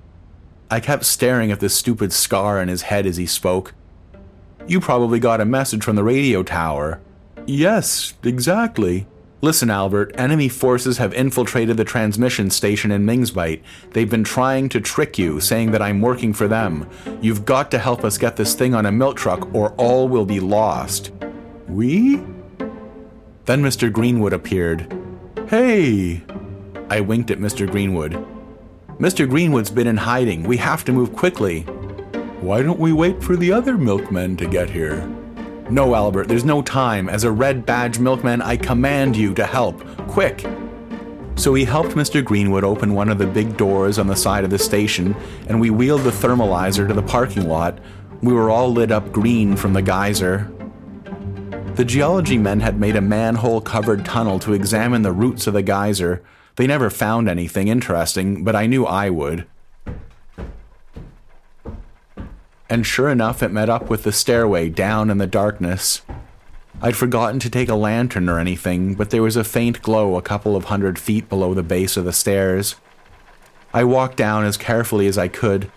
I 0.71 0.81
kept 0.81 1.05
staring 1.05 1.53
at 1.53 1.61
the 1.61 1.69
stupid 1.69 2.13
scar 2.13 2.61
in 2.61 2.69
his 2.69 2.83
head 2.83 3.07
as 3.07 3.19
he 3.19 3.27
spoke. 3.27 3.75
You 4.67 4.81
probably 4.81 5.21
got 5.21 5.41
a 5.41 5.45
message 5.45 5.85
from 5.85 5.97
the 5.97 6.05
radio 6.05 6.43
tower. 6.43 7.01
Yes, 7.47 8.15
exactly. 8.23 9.07
Listen, 9.45 9.71
Albert, 9.71 10.13
enemy 10.15 10.49
forces 10.49 10.99
have 10.99 11.13
infiltrated 11.15 11.77
the 11.77 11.85
transmission 11.85 12.49
station 12.49 12.93
in 12.93 13.05
Mingsbite. 13.05 13.61
They've 13.91 14.09
been 14.09 14.23
trying 14.23 14.69
to 14.69 14.81
trick 14.81 15.19
you, 15.19 15.41
saying 15.41 15.73
that 15.73 15.83
I'm 15.83 16.01
working 16.01 16.33
for 16.33 16.47
them. 16.47 16.89
You've 17.21 17.45
got 17.45 17.73
to 17.73 17.81
help 17.81 18.05
us 18.05 18.19
get 18.19 18.37
this 18.37 18.55
thing 18.55 18.73
on 18.73 18.87
a 18.87 18.93
milk 18.93 19.17
truck, 19.17 19.53
or 19.53 19.73
all 19.73 20.07
will 20.07 20.25
be 20.25 20.39
lost. 20.39 21.11
We? 21.67 22.19
Then 23.47 23.65
Mr. 23.65 23.93
Greenwood 23.93 24.33
appeared. 24.33 24.97
Hey! 25.49 26.23
I 26.89 27.01
winked 27.01 27.33
at 27.33 27.41
Mr. 27.41 27.69
Greenwood. 27.69 28.25
Mr. 29.01 29.29
Greenwood's 29.29 29.73
been 29.73 29.89
in 29.89 29.97
hiding. 29.97 30.45
We 30.45 30.59
have 30.59 30.85
to 30.85 30.93
move 30.93 31.17
quickly. 31.17 31.63
Why 32.43 32.63
don't 32.63 32.79
we 32.79 32.93
wait 32.93 33.21
for 33.21 33.35
the 33.35 33.51
other 33.51 33.77
milkmen 33.77 34.37
to 34.37 34.47
get 34.47 34.71
here? 34.71 35.05
No, 35.73 35.95
Albert, 35.95 36.29
there's 36.29 36.45
no 36.45 36.61
time. 36.61 37.09
As 37.09 37.25
a 37.25 37.31
red 37.31 37.64
badge 37.64 37.99
milkman, 37.99 38.43
I 38.43 38.59
command 38.59 39.17
you 39.17 39.33
to 39.33 39.47
help. 39.47 39.83
Quick! 40.07 40.45
So 41.37 41.55
he 41.55 41.64
helped 41.64 41.93
Mr. 41.93 42.23
Greenwood 42.23 42.62
open 42.62 42.93
one 42.93 43.09
of 43.09 43.17
the 43.17 43.26
big 43.26 43.57
doors 43.57 43.99
on 43.99 44.07
the 44.07 44.14
side 44.14 44.45
of 44.45 44.50
the 44.50 44.59
station, 44.59 45.17
and 45.49 45.59
we 45.59 45.71
wheeled 45.71 46.02
the 46.02 46.11
thermalizer 46.11 46.87
to 46.87 46.93
the 46.93 47.02
parking 47.02 47.49
lot. 47.49 47.79
We 48.21 48.35
were 48.35 48.50
all 48.50 48.71
lit 48.71 48.93
up 48.93 49.12
green 49.12 49.57
from 49.57 49.73
the 49.73 49.81
geyser. 49.81 50.52
The 51.76 51.87
geology 51.87 52.37
men 52.37 52.61
had 52.61 52.79
made 52.79 52.97
a 52.97 53.00
manhole 53.00 53.62
covered 53.62 54.05
tunnel 54.05 54.38
to 54.41 54.52
examine 54.52 55.00
the 55.00 55.12
roots 55.12 55.47
of 55.47 55.55
the 55.55 55.62
geyser. 55.62 56.23
They 56.57 56.67
never 56.67 56.91
found 56.91 57.31
anything 57.31 57.69
interesting, 57.69 58.45
but 58.45 58.55
I 58.55 58.67
knew 58.67 58.85
I 58.85 59.09
would. 59.09 59.47
And 62.73 62.87
sure 62.87 63.11
enough, 63.11 63.43
it 63.43 63.50
met 63.50 63.69
up 63.69 63.91
with 63.91 64.02
the 64.02 64.12
stairway 64.12 64.71
down 64.71 65.11
in 65.11 65.19
the 65.19 65.26
darkness. 65.26 66.00
I'd 66.81 66.97
forgotten 66.97 67.38
to 67.41 67.50
take 67.50 67.69
a 67.69 67.75
lantern 67.75 68.31
or 68.31 68.38
anything, 68.38 68.95
but 68.95 69.11
there 69.11 69.21
was 69.21 69.37
a 69.37 69.45
faint 69.45 69.83
glow 69.83 70.17
a 70.17 70.23
couple 70.23 70.57
of 70.57 70.64
hundred 70.64 70.99
feet 70.99 71.29
below 71.29 71.52
the 71.52 71.62
base 71.62 71.99
of 71.99 72.07
the 72.07 72.14
stairs. 72.14 72.76
I 73.75 73.85
walked 73.85 74.17
down 74.17 74.45
as 74.45 74.57
carefully 74.57 75.07
as 75.07 75.19
I 75.19 75.29
could. 75.29 75.71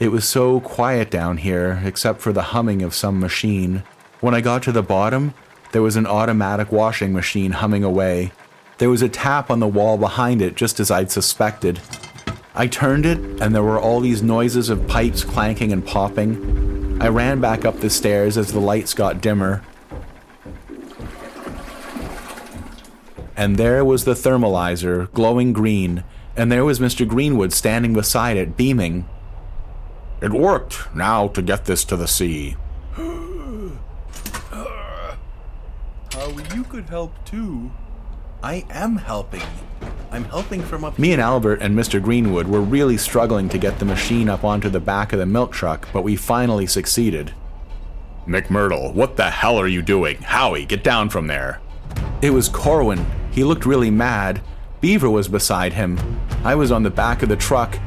It 0.00 0.08
was 0.08 0.26
so 0.26 0.60
quiet 0.60 1.10
down 1.10 1.36
here, 1.36 1.82
except 1.84 2.22
for 2.22 2.32
the 2.32 2.54
humming 2.54 2.80
of 2.80 2.94
some 2.94 3.20
machine. 3.20 3.82
When 4.20 4.34
I 4.34 4.40
got 4.40 4.62
to 4.62 4.72
the 4.72 4.82
bottom, 4.82 5.34
there 5.72 5.82
was 5.82 5.96
an 5.96 6.06
automatic 6.06 6.72
washing 6.72 7.12
machine 7.12 7.52
humming 7.52 7.84
away. 7.84 8.32
There 8.78 8.88
was 8.88 9.02
a 9.02 9.10
tap 9.10 9.50
on 9.50 9.60
the 9.60 9.68
wall 9.68 9.98
behind 9.98 10.40
it, 10.40 10.54
just 10.54 10.80
as 10.80 10.90
I'd 10.90 11.10
suspected. 11.10 11.78
I 12.58 12.66
turned 12.66 13.06
it, 13.06 13.18
and 13.40 13.54
there 13.54 13.62
were 13.62 13.78
all 13.78 14.00
these 14.00 14.20
noises 14.20 14.68
of 14.68 14.88
pipes 14.88 15.22
clanking 15.22 15.72
and 15.72 15.86
popping. 15.86 17.00
I 17.00 17.06
ran 17.06 17.40
back 17.40 17.64
up 17.64 17.78
the 17.78 17.88
stairs 17.88 18.36
as 18.36 18.52
the 18.52 18.58
lights 18.58 18.94
got 18.94 19.20
dimmer. 19.20 19.62
And 23.36 23.56
there 23.56 23.84
was 23.84 24.04
the 24.04 24.14
thermalizer, 24.14 25.08
glowing 25.12 25.52
green, 25.52 26.02
and 26.36 26.50
there 26.50 26.64
was 26.64 26.80
Mr. 26.80 27.06
Greenwood 27.06 27.52
standing 27.52 27.92
beside 27.92 28.36
it, 28.36 28.56
beaming. 28.56 29.08
It 30.20 30.32
worked. 30.32 30.92
Now 30.92 31.28
to 31.28 31.42
get 31.42 31.66
this 31.66 31.84
to 31.84 31.96
the 31.96 32.08
sea. 32.08 32.56
How 32.96 33.08
you 36.56 36.64
could 36.64 36.88
help 36.88 37.24
too. 37.24 37.70
I 38.42 38.66
am 38.68 38.96
helping. 38.96 39.42
I'm 40.10 40.24
helping 40.24 40.62
from 40.62 40.84
up 40.84 40.98
Me 40.98 41.12
and 41.12 41.20
Albert 41.20 41.60
and 41.60 41.76
Mr. 41.76 42.02
Greenwood 42.02 42.48
were 42.48 42.62
really 42.62 42.96
struggling 42.96 43.48
to 43.50 43.58
get 43.58 43.78
the 43.78 43.84
machine 43.84 44.28
up 44.28 44.42
onto 44.42 44.70
the 44.70 44.80
back 44.80 45.12
of 45.12 45.18
the 45.18 45.26
milk 45.26 45.52
truck, 45.52 45.86
but 45.92 46.02
we 46.02 46.16
finally 46.16 46.66
succeeded. 46.66 47.34
McMurdo, 48.26 48.92
what 48.94 49.16
the 49.16 49.30
hell 49.30 49.58
are 49.58 49.66
you 49.66 49.82
doing? 49.82 50.16
Howie, 50.22 50.64
get 50.64 50.82
down 50.82 51.10
from 51.10 51.26
there. 51.26 51.60
It 52.22 52.30
was 52.30 52.48
Corwin. 52.48 53.04
He 53.30 53.44
looked 53.44 53.66
really 53.66 53.90
mad. 53.90 54.40
Beaver 54.80 55.10
was 55.10 55.28
beside 55.28 55.74
him. 55.74 55.98
I 56.42 56.54
was 56.54 56.72
on 56.72 56.82
the 56.82 56.90
back 56.90 57.22
of 57.22 57.28
the 57.28 57.36
truck. 57.36 57.78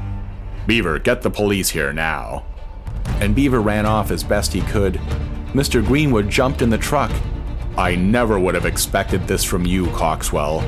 Beaver, 0.67 0.99
get 0.99 1.23
the 1.23 1.29
police 1.29 1.69
here 1.69 1.91
now. 1.91 2.45
And 3.19 3.35
Beaver 3.35 3.61
ran 3.61 3.85
off 3.85 4.11
as 4.11 4.23
best 4.23 4.53
he 4.53 4.61
could. 4.61 4.95
Mr. 5.53 5.83
Greenwood 5.85 6.29
jumped 6.29 6.61
in 6.61 6.69
the 6.69 6.77
truck. 6.77 7.11
I 7.77 7.95
never 7.95 8.39
would 8.39 8.55
have 8.55 8.65
expected 8.65 9.27
this 9.27 9.43
from 9.43 9.65
you, 9.65 9.87
Coxwell. 9.87 10.61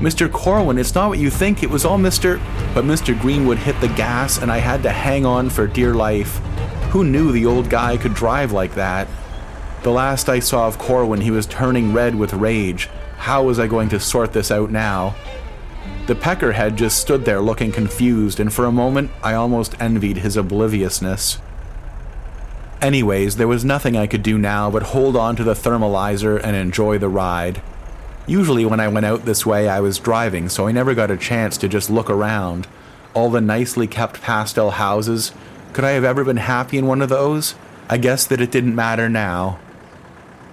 Mr. 0.00 0.30
Corwin, 0.30 0.78
it's 0.78 0.94
not 0.94 1.08
what 1.08 1.18
you 1.18 1.30
think. 1.30 1.62
It 1.62 1.70
was 1.70 1.84
all 1.84 1.98
Mr. 1.98 2.38
But 2.74 2.84
Mr. 2.84 3.18
Greenwood 3.18 3.58
hit 3.58 3.80
the 3.80 3.88
gas, 3.88 4.38
and 4.38 4.50
I 4.50 4.58
had 4.58 4.82
to 4.82 4.90
hang 4.90 5.24
on 5.24 5.48
for 5.50 5.66
dear 5.66 5.94
life. 5.94 6.38
Who 6.90 7.04
knew 7.04 7.32
the 7.32 7.46
old 7.46 7.70
guy 7.70 7.96
could 7.96 8.14
drive 8.14 8.52
like 8.52 8.74
that? 8.74 9.08
The 9.82 9.90
last 9.90 10.28
I 10.28 10.40
saw 10.40 10.66
of 10.66 10.78
Corwin, 10.78 11.20
he 11.20 11.30
was 11.30 11.46
turning 11.46 11.92
red 11.92 12.14
with 12.14 12.32
rage. 12.32 12.88
How 13.18 13.44
was 13.44 13.58
I 13.58 13.66
going 13.66 13.88
to 13.90 14.00
sort 14.00 14.32
this 14.32 14.50
out 14.50 14.70
now? 14.70 15.14
The 16.06 16.14
peckerhead 16.14 16.76
just 16.76 16.98
stood 16.98 17.24
there 17.24 17.40
looking 17.40 17.72
confused, 17.72 18.38
and 18.38 18.52
for 18.52 18.66
a 18.66 18.72
moment 18.72 19.10
I 19.22 19.34
almost 19.34 19.74
envied 19.80 20.18
his 20.18 20.36
obliviousness. 20.36 21.38
Anyways, 22.82 23.36
there 23.36 23.48
was 23.48 23.64
nothing 23.64 23.96
I 23.96 24.06
could 24.06 24.22
do 24.22 24.36
now 24.36 24.70
but 24.70 24.82
hold 24.82 25.16
on 25.16 25.36
to 25.36 25.44
the 25.44 25.54
thermalizer 25.54 26.38
and 26.42 26.54
enjoy 26.54 26.98
the 26.98 27.08
ride. 27.08 27.62
Usually, 28.26 28.64
when 28.64 28.80
I 28.80 28.88
went 28.88 29.04
out 29.04 29.26
this 29.26 29.44
way, 29.44 29.68
I 29.68 29.80
was 29.80 29.98
driving, 29.98 30.48
so 30.48 30.66
I 30.66 30.72
never 30.72 30.94
got 30.94 31.10
a 31.10 31.16
chance 31.16 31.58
to 31.58 31.68
just 31.68 31.90
look 31.90 32.08
around. 32.08 32.66
All 33.12 33.28
the 33.28 33.40
nicely 33.40 33.86
kept 33.86 34.22
pastel 34.22 34.72
houses. 34.72 35.32
Could 35.74 35.84
I 35.84 35.90
have 35.90 36.04
ever 36.04 36.24
been 36.24 36.38
happy 36.38 36.78
in 36.78 36.86
one 36.86 37.02
of 37.02 37.10
those? 37.10 37.54
I 37.88 37.98
guess 37.98 38.26
that 38.26 38.40
it 38.40 38.50
didn't 38.50 38.74
matter 38.74 39.10
now. 39.10 39.58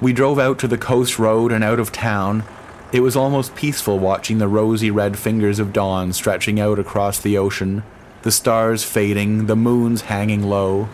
We 0.02 0.12
drove 0.12 0.38
out 0.38 0.60
to 0.60 0.68
the 0.68 0.78
coast 0.78 1.18
road 1.18 1.52
and 1.52 1.64
out 1.64 1.80
of 1.80 1.94
town. 1.94 2.44
It 2.92 3.00
was 3.00 3.16
almost 3.16 3.56
peaceful 3.56 4.00
watching 4.00 4.40
the 4.40 4.50
rosy 4.50 4.92
red 4.92 5.18
fingers 5.18 5.60
of 5.60 5.72
dawn 5.72 6.12
stretching 6.12 6.60
out 6.60 6.78
across 6.78 7.20
the 7.20 7.38
ocean, 7.38 7.84
the 8.24 8.32
stars 8.32 8.84
fading, 8.84 9.46
the 9.46 9.56
moons 9.56 10.02
hanging 10.02 10.44
low. 10.44 10.90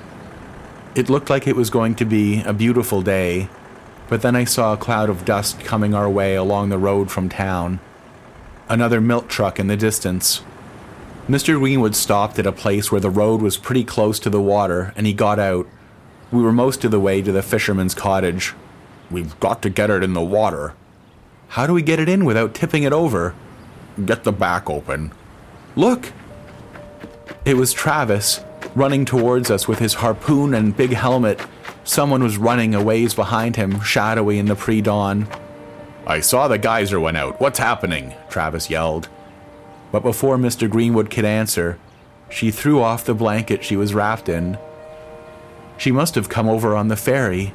It 0.93 1.09
looked 1.09 1.29
like 1.29 1.47
it 1.47 1.55
was 1.55 1.71
going 1.71 1.95
to 1.95 2.05
be 2.05 2.43
a 2.43 2.53
beautiful 2.53 3.01
day, 3.01 3.49
but 4.09 4.21
then 4.21 4.35
I 4.35 4.43
saw 4.43 4.73
a 4.73 4.77
cloud 4.77 5.09
of 5.09 5.25
dust 5.25 5.59
coming 5.61 5.93
our 5.93 6.09
way 6.09 6.35
along 6.35 6.69
the 6.69 6.77
road 6.77 7.11
from 7.11 7.29
town. 7.29 7.79
Another 8.69 9.01
milk 9.01 9.27
truck 9.27 9.59
in 9.59 9.67
the 9.67 9.77
distance. 9.77 10.41
Mr. 11.27 11.59
Greenwood 11.59 11.95
stopped 11.95 12.39
at 12.39 12.47
a 12.47 12.51
place 12.51 12.91
where 12.91 13.01
the 13.01 13.09
road 13.09 13.41
was 13.41 13.57
pretty 13.57 13.83
close 13.83 14.17
to 14.19 14.29
the 14.29 14.41
water, 14.41 14.93
and 14.95 15.05
he 15.05 15.13
got 15.13 15.39
out. 15.39 15.67
We 16.31 16.41
were 16.41 16.53
most 16.53 16.85
of 16.85 16.91
the 16.91 16.99
way 16.99 17.21
to 17.21 17.31
the 17.31 17.41
fisherman's 17.41 17.93
cottage. 17.93 18.53
We've 19.11 19.37
got 19.39 19.61
to 19.61 19.69
get 19.69 19.89
it 19.89 20.03
in 20.03 20.13
the 20.13 20.21
water. 20.21 20.73
How 21.49 21.67
do 21.67 21.73
we 21.73 21.81
get 21.81 21.99
it 21.99 22.09
in 22.09 22.25
without 22.25 22.53
tipping 22.53 22.83
it 22.83 22.93
over? 22.93 23.35
Get 24.05 24.23
the 24.23 24.31
back 24.31 24.69
open. 24.69 25.11
Look! 25.75 26.11
It 27.45 27.55
was 27.55 27.73
Travis, 27.73 28.41
running 28.75 29.05
towards 29.05 29.49
us 29.49 29.67
with 29.67 29.79
his 29.79 29.95
harpoon 29.95 30.53
and 30.53 30.75
big 30.75 30.91
helmet 30.91 31.39
Someone 31.87 32.21
was 32.21 32.37
running 32.37 32.75
a 32.75 32.83
ways 32.83 33.13
behind 33.13 33.55
him, 33.55 33.79
shadowy 33.79 34.37
in 34.39 34.47
the 34.47 34.57
pre 34.57 34.81
dawn. 34.81 35.25
I 36.05 36.19
saw 36.19 36.49
the 36.49 36.57
geyser 36.57 36.99
went 36.99 37.15
out. 37.15 37.39
What's 37.39 37.59
happening? 37.59 38.13
Travis 38.29 38.69
yelled. 38.69 39.07
But 39.93 40.03
before 40.03 40.35
Mr. 40.35 40.69
Greenwood 40.69 41.09
could 41.09 41.23
answer, 41.23 41.79
she 42.29 42.51
threw 42.51 42.81
off 42.81 43.05
the 43.05 43.13
blanket 43.13 43.63
she 43.63 43.77
was 43.77 43.93
wrapped 43.93 44.27
in. 44.27 44.57
She 45.77 45.93
must 45.93 46.15
have 46.15 46.27
come 46.27 46.49
over 46.49 46.75
on 46.75 46.89
the 46.89 46.97
ferry. 46.97 47.53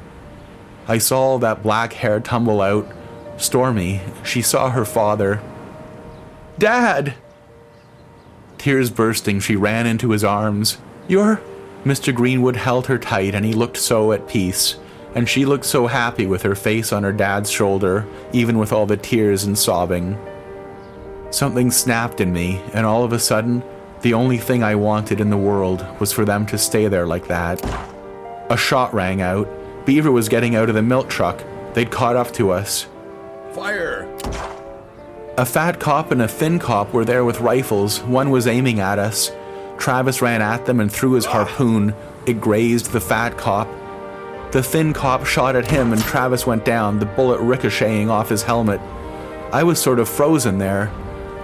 I 0.87 0.97
saw 0.97 1.37
that 1.37 1.61
black 1.61 1.93
hair 1.93 2.19
tumble 2.19 2.59
out. 2.59 2.91
Stormy, 3.37 4.01
she 4.23 4.41
saw 4.41 4.71
her 4.71 4.83
father. 4.83 5.43
Dad! 6.57 7.13
Tears 8.57 8.89
bursting, 8.89 9.39
she 9.39 9.55
ran 9.55 9.85
into 9.85 10.09
his 10.09 10.23
arms. 10.23 10.79
You're. 11.07 11.39
Mr. 11.85 12.15
Greenwood 12.15 12.55
held 12.55 12.87
her 12.87 12.97
tight, 12.97 13.35
and 13.35 13.45
he 13.45 13.53
looked 13.53 13.77
so 13.77 14.11
at 14.13 14.27
peace, 14.27 14.77
and 15.15 15.27
she 15.27 15.45
looked 15.45 15.65
so 15.65 15.87
happy 15.87 16.25
with 16.25 16.41
her 16.41 16.55
face 16.55 16.93
on 16.93 17.03
her 17.03 17.11
dad's 17.11 17.51
shoulder, 17.51 18.05
even 18.31 18.57
with 18.57 18.71
all 18.71 18.85
the 18.85 18.97
tears 18.97 19.43
and 19.43 19.57
sobbing. 19.57 20.17
Something 21.29 21.71
snapped 21.71 22.21
in 22.21 22.31
me, 22.31 22.61
and 22.73 22.85
all 22.85 23.03
of 23.03 23.11
a 23.11 23.19
sudden, 23.19 23.63
the 24.01 24.13
only 24.13 24.37
thing 24.37 24.63
I 24.63 24.75
wanted 24.75 25.19
in 25.19 25.29
the 25.29 25.37
world 25.37 25.85
was 25.99 26.13
for 26.13 26.25
them 26.25 26.45
to 26.47 26.57
stay 26.57 26.87
there 26.87 27.07
like 27.07 27.27
that. 27.27 27.61
A 28.49 28.57
shot 28.57 28.93
rang 28.93 29.21
out. 29.21 29.47
Beaver 29.85 30.11
was 30.11 30.29
getting 30.29 30.55
out 30.55 30.69
of 30.69 30.75
the 30.75 30.81
milk 30.81 31.09
truck. 31.09 31.43
They'd 31.73 31.91
caught 31.91 32.15
up 32.15 32.31
to 32.33 32.51
us. 32.51 32.87
Fire! 33.53 34.07
A 35.37 35.45
fat 35.45 35.79
cop 35.79 36.11
and 36.11 36.21
a 36.21 36.27
thin 36.27 36.59
cop 36.59 36.93
were 36.93 37.05
there 37.05 37.25
with 37.25 37.39
rifles. 37.39 38.01
One 38.01 38.29
was 38.29 38.45
aiming 38.45 38.79
at 38.79 38.99
us. 38.99 39.31
Travis 39.83 40.21
ran 40.21 40.41
at 40.41 40.65
them 40.65 40.79
and 40.79 40.89
threw 40.89 41.11
his 41.11 41.25
harpoon. 41.25 41.93
It 42.25 42.39
grazed 42.39 42.93
the 42.93 43.01
fat 43.01 43.37
cop. 43.37 43.67
The 44.53 44.63
thin 44.63 44.93
cop 44.93 45.25
shot 45.25 45.57
at 45.57 45.69
him 45.69 45.91
and 45.91 46.01
Travis 46.01 46.47
went 46.47 46.63
down, 46.63 46.99
the 46.99 47.05
bullet 47.05 47.41
ricocheting 47.41 48.09
off 48.09 48.29
his 48.29 48.43
helmet. 48.43 48.79
I 49.51 49.63
was 49.63 49.81
sort 49.81 49.99
of 49.99 50.07
frozen 50.07 50.57
there. 50.57 50.89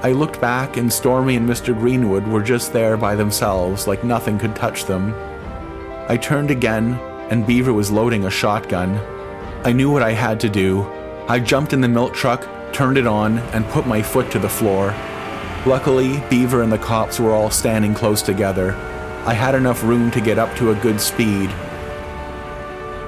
I 0.04 0.14
looked 0.14 0.40
back, 0.40 0.78
and 0.78 0.92
Stormy 0.92 1.36
and 1.36 1.50
Mr. 1.50 1.78
Greenwood 1.78 2.26
were 2.30 2.42
just 2.42 2.72
there 2.72 2.96
by 2.96 3.14
themselves, 3.14 3.88
like 3.88 4.06
nothing 4.06 4.40
could 4.40 4.56
touch 4.56 4.86
them. 4.86 5.14
I 6.08 6.16
turned 6.16 6.50
again, 6.50 6.94
and 7.30 7.46
Beaver 7.46 7.74
was 7.74 7.92
loading 7.92 8.24
a 8.24 8.32
shotgun. 8.32 8.96
I 9.66 9.74
knew 9.74 9.92
what 9.92 10.02
I 10.02 10.14
had 10.14 10.40
to 10.40 10.50
do. 10.50 10.84
I 11.28 11.40
jumped 11.40 11.74
in 11.74 11.82
the 11.82 11.90
milk 11.90 12.14
truck, 12.14 12.48
turned 12.72 12.98
it 12.98 13.06
on, 13.06 13.40
and 13.54 13.68
put 13.68 13.86
my 13.86 14.02
foot 14.02 14.32
to 14.32 14.40
the 14.40 14.48
floor. 14.48 14.96
Luckily, 15.70 16.20
Beaver 16.32 16.64
and 16.64 16.72
the 16.72 16.80
cops 16.80 17.20
were 17.20 17.32
all 17.32 17.52
standing 17.52 17.94
close 17.94 18.24
together. 18.24 18.74
I 19.28 19.36
had 19.36 19.54
enough 19.54 19.84
room 19.84 20.10
to 20.10 20.20
get 20.20 20.40
up 20.40 20.56
to 20.56 20.72
a 20.72 20.76
good 20.76 21.00
speed. 21.00 21.52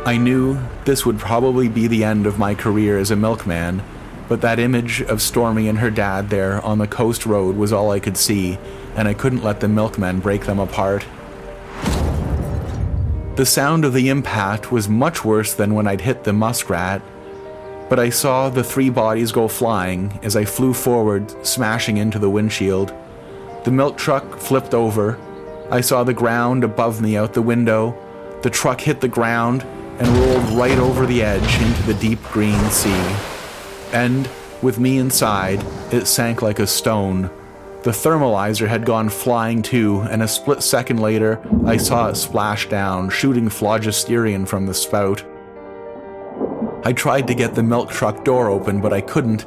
I 0.05 0.19
knew 0.21 0.59
this 0.85 1.03
would 1.03 1.17
probably 1.17 1.67
be 1.67 1.87
the 1.87 2.03
end 2.03 2.27
of 2.27 2.37
my 2.37 2.53
career 2.53 2.99
as 2.99 3.09
a 3.09 3.15
milkman, 3.15 3.81
but 4.29 4.41
that 4.41 4.59
image 4.59 5.01
of 5.01 5.23
Stormy 5.23 5.69
and 5.69 5.79
her 5.79 5.89
dad 5.89 6.29
there 6.29 6.63
on 6.63 6.77
the 6.77 6.85
coast 6.85 7.25
road 7.25 7.55
was 7.55 7.73
all 7.73 7.89
I 7.89 7.99
could 7.99 8.15
see, 8.15 8.59
and 8.95 9.07
I 9.07 9.15
couldn't 9.15 9.43
let 9.43 9.59
the 9.59 9.67
milkmen 9.67 10.19
break 10.19 10.45
them 10.45 10.59
apart. 10.59 11.03
The 13.37 13.45
sound 13.47 13.85
of 13.85 13.93
the 13.93 14.09
impact 14.09 14.71
was 14.71 14.87
much 14.87 15.25
worse 15.25 15.51
than 15.55 15.73
when 15.73 15.87
I'd 15.87 16.01
hit 16.01 16.25
the 16.25 16.33
muskrat, 16.33 17.01
but 17.91 17.99
I 17.99 18.09
saw 18.09 18.49
the 18.49 18.63
three 18.63 18.89
bodies 18.89 19.33
go 19.33 19.49
flying 19.49 20.17
as 20.23 20.37
I 20.37 20.45
flew 20.45 20.73
forward, 20.73 21.29
smashing 21.45 21.97
into 21.97 22.19
the 22.19 22.29
windshield. 22.29 22.93
The 23.65 23.71
milk 23.71 23.97
truck 23.97 24.37
flipped 24.37 24.73
over. 24.73 25.19
I 25.69 25.81
saw 25.81 26.05
the 26.05 26.13
ground 26.13 26.63
above 26.63 27.01
me 27.01 27.17
out 27.17 27.33
the 27.33 27.41
window. 27.41 27.93
The 28.43 28.49
truck 28.49 28.79
hit 28.79 29.01
the 29.01 29.09
ground 29.09 29.63
and 29.99 30.07
rolled 30.07 30.57
right 30.57 30.77
over 30.77 31.05
the 31.05 31.21
edge 31.21 31.61
into 31.61 31.83
the 31.83 31.93
deep 31.95 32.23
green 32.31 32.63
sea. 32.69 33.13
And, 33.91 34.29
with 34.61 34.79
me 34.79 34.97
inside, 34.97 35.61
it 35.91 36.05
sank 36.05 36.41
like 36.41 36.59
a 36.59 36.67
stone. 36.67 37.23
The 37.83 37.91
thermalizer 37.91 38.69
had 38.69 38.85
gone 38.85 39.09
flying 39.09 39.61
too, 39.61 39.99
and 40.09 40.23
a 40.23 40.29
split 40.29 40.63
second 40.63 41.01
later, 41.01 41.41
I 41.65 41.75
saw 41.75 42.07
it 42.07 42.15
splash 42.15 42.69
down, 42.69 43.09
shooting 43.09 43.49
phlogisterium 43.49 44.47
from 44.47 44.65
the 44.65 44.73
spout. 44.73 45.25
I 46.83 46.93
tried 46.93 47.27
to 47.27 47.35
get 47.35 47.53
the 47.53 47.61
milk 47.61 47.91
truck 47.91 48.25
door 48.25 48.49
open, 48.49 48.81
but 48.81 48.91
I 48.91 49.01
couldn't. 49.01 49.45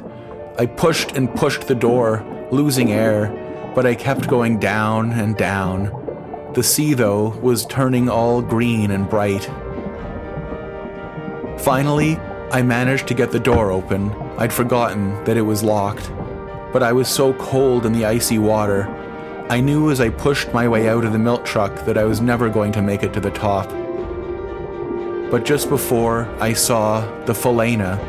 I 0.57 0.67
pushed 0.67 1.17
and 1.17 1.33
pushed 1.35 1.67
the 1.67 1.75
door, 1.75 2.25
losing 2.49 2.93
air, 2.93 3.71
but 3.75 3.85
I 3.85 3.93
kept 3.93 4.29
going 4.29 4.57
down 4.57 5.11
and 5.11 5.35
down. 5.35 5.91
The 6.53 6.63
sea, 6.63 6.93
though, 6.93 7.37
was 7.41 7.65
turning 7.65 8.07
all 8.07 8.41
green 8.41 8.89
and 8.91 9.09
bright. 9.09 9.43
Finally, 11.59 12.15
I 12.53 12.61
managed 12.61 13.07
to 13.07 13.13
get 13.13 13.31
the 13.31 13.39
door 13.39 13.69
open. 13.69 14.11
I'd 14.37 14.53
forgotten 14.53 15.21
that 15.25 15.35
it 15.35 15.41
was 15.41 15.61
locked. 15.61 16.09
But 16.71 16.83
I 16.83 16.93
was 16.93 17.09
so 17.09 17.33
cold 17.33 17.85
in 17.85 17.91
the 17.91 18.05
icy 18.05 18.39
water. 18.39 18.87
I 19.49 19.59
knew 19.59 19.91
as 19.91 19.99
I 19.99 20.07
pushed 20.07 20.53
my 20.53 20.69
way 20.69 20.87
out 20.87 21.03
of 21.03 21.11
the 21.11 21.19
milk 21.19 21.43
truck 21.43 21.85
that 21.85 21.97
I 21.97 22.05
was 22.05 22.21
never 22.21 22.49
going 22.49 22.71
to 22.71 22.81
make 22.81 23.03
it 23.03 23.13
to 23.13 23.19
the 23.19 23.31
top. 23.31 23.69
But 25.35 25.43
just 25.43 25.67
before, 25.67 26.33
I 26.39 26.53
saw 26.53 27.01
the 27.25 27.33
Phalaena, 27.33 27.99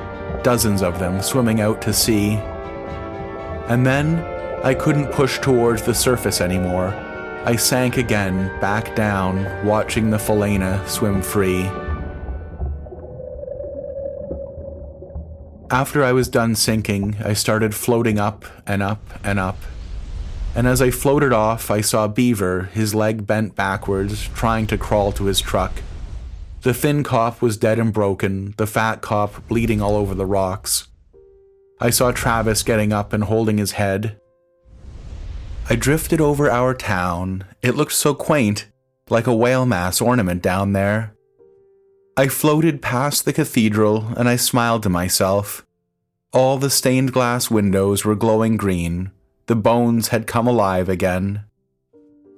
dozens 0.45 0.81
of 0.81 1.01
them 1.01 1.21
swimming 1.21 1.61
out 1.61 1.83
to 1.83 1.93
sea. 1.93 2.35
And 3.67 3.85
then 3.85 4.21
I 4.63 4.75
couldn't 4.75 5.11
push 5.11 5.41
towards 5.41 5.83
the 5.83 5.93
surface 5.93 6.41
anymore. 6.41 6.95
I 7.45 7.57
sank 7.57 7.97
again, 7.97 8.61
back 8.61 8.95
down, 8.95 9.67
watching 9.67 10.11
the 10.11 10.19
Phalaena 10.19 10.87
swim 10.87 11.21
free. 11.21 11.65
After 15.69 16.05
I 16.05 16.13
was 16.13 16.29
done 16.29 16.55
sinking, 16.55 17.17
I 17.25 17.33
started 17.33 17.75
floating 17.75 18.21
up 18.21 18.45
and 18.69 18.85
up 18.85 19.03
and 19.25 19.41
up. 19.41 19.59
And 20.55 20.69
as 20.69 20.81
I 20.81 20.93
floated 20.93 21.33
off, 21.33 21.73
I 21.73 21.81
saw 21.81 22.07
Beaver, 22.07 22.71
his 22.73 22.95
leg 22.95 23.27
bent 23.27 23.57
backwards, 23.57 24.29
trying 24.29 24.69
to 24.69 24.79
crawl 24.79 25.11
to 25.11 25.25
his 25.25 25.41
truck. 25.41 25.73
The 26.67 26.75
thin 26.75 27.05
cop 27.05 27.43
was 27.43 27.57
dead 27.57 27.79
and 27.79 27.93
broken, 27.93 28.53
the 28.57 28.67
fat 28.67 29.01
cop 29.01 29.47
bleeding 29.47 29.81
all 29.81 29.95
over 29.95 30.17
the 30.17 30.27
rocks. 30.27 30.89
I 31.81 31.91
saw 31.91 32.11
Travis 32.11 32.65
getting 32.65 32.93
up 32.93 33.13
and 33.13 33.23
holding 33.23 33.59
his 33.59 33.71
head. 33.79 34.19
I 35.71 35.77
drifted 35.77 36.21
over 36.21 36.51
our 36.51 36.75
town. 36.75 37.45
It 37.63 37.77
looked 37.77 37.93
so 37.93 38.15
quaint, 38.15 38.67
like 39.09 39.29
a 39.29 39.33
whale 39.33 39.65
mass 39.65 40.01
ornament 40.01 40.43
down 40.43 40.73
there. 40.73 41.15
I 42.17 42.27
floated 42.27 42.83
past 42.83 43.25
the 43.25 43.33
cathedral 43.33 44.09
and 44.17 44.29
I 44.29 44.35
smiled 44.35 44.83
to 44.83 44.89
myself. 44.89 45.65
All 46.33 46.59
the 46.59 46.69
stained 46.69 47.13
glass 47.13 47.49
windows 47.49 48.05
were 48.05 48.17
glowing 48.17 48.57
green. 48.57 49.13
The 49.47 49.55
bones 49.55 50.09
had 50.09 50.27
come 50.27 50.49
alive 50.49 50.89
again. 50.89 51.45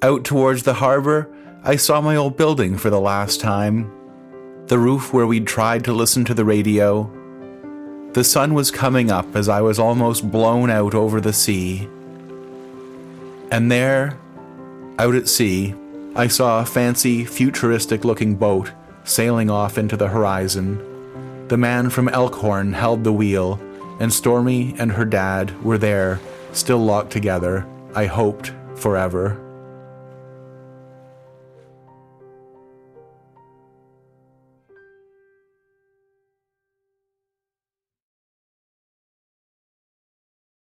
Out 0.03 0.23
towards 0.27 0.65
the 0.65 0.75
harbor, 0.75 1.35
I 1.65 1.77
saw 1.77 2.03
my 2.03 2.15
old 2.15 2.37
building 2.37 2.77
for 2.77 2.91
the 2.91 3.01
last 3.01 3.41
time 3.41 3.95
the 4.69 4.79
roof 4.79 5.13
where 5.13 5.27
we'd 5.27 5.47
tried 5.47 5.85
to 5.85 5.93
listen 5.93 6.25
to 6.27 6.35
the 6.35 6.45
radio. 6.45 7.11
The 8.13 8.25
sun 8.25 8.53
was 8.53 8.71
coming 8.71 9.11
up 9.11 9.35
as 9.35 9.49
I 9.49 9.63
was 9.63 9.79
almost 9.79 10.31
blown 10.31 10.71
out 10.71 10.95
over 10.95 11.21
the 11.21 11.33
sea. 11.33 11.89
And 13.51 13.73
there, 13.73 14.19
out 14.99 15.15
at 15.15 15.29
sea, 15.29 15.75
I 16.15 16.29
saw 16.29 16.61
a 16.61 16.67
fancy, 16.67 17.25
futuristic 17.25 18.05
looking 18.05 18.35
boat 18.35 18.73
sailing 19.05 19.49
off 19.49 19.79
into 19.79 19.97
the 19.97 20.09
horizon. 20.09 21.47
The 21.49 21.57
man 21.57 21.89
from 21.89 22.11
Elkhorn 22.11 22.75
held 22.75 23.05
the 23.05 23.13
wheel, 23.13 23.59
and 24.01 24.13
Stormy 24.13 24.75
and 24.79 24.93
her 24.93 25.07
dad 25.07 25.65
were 25.65 25.79
there, 25.79 26.21
still 26.53 26.79
locked 26.79 27.11
together, 27.11 27.67
I 27.95 28.05
hoped, 28.05 28.53
forever. 28.75 29.41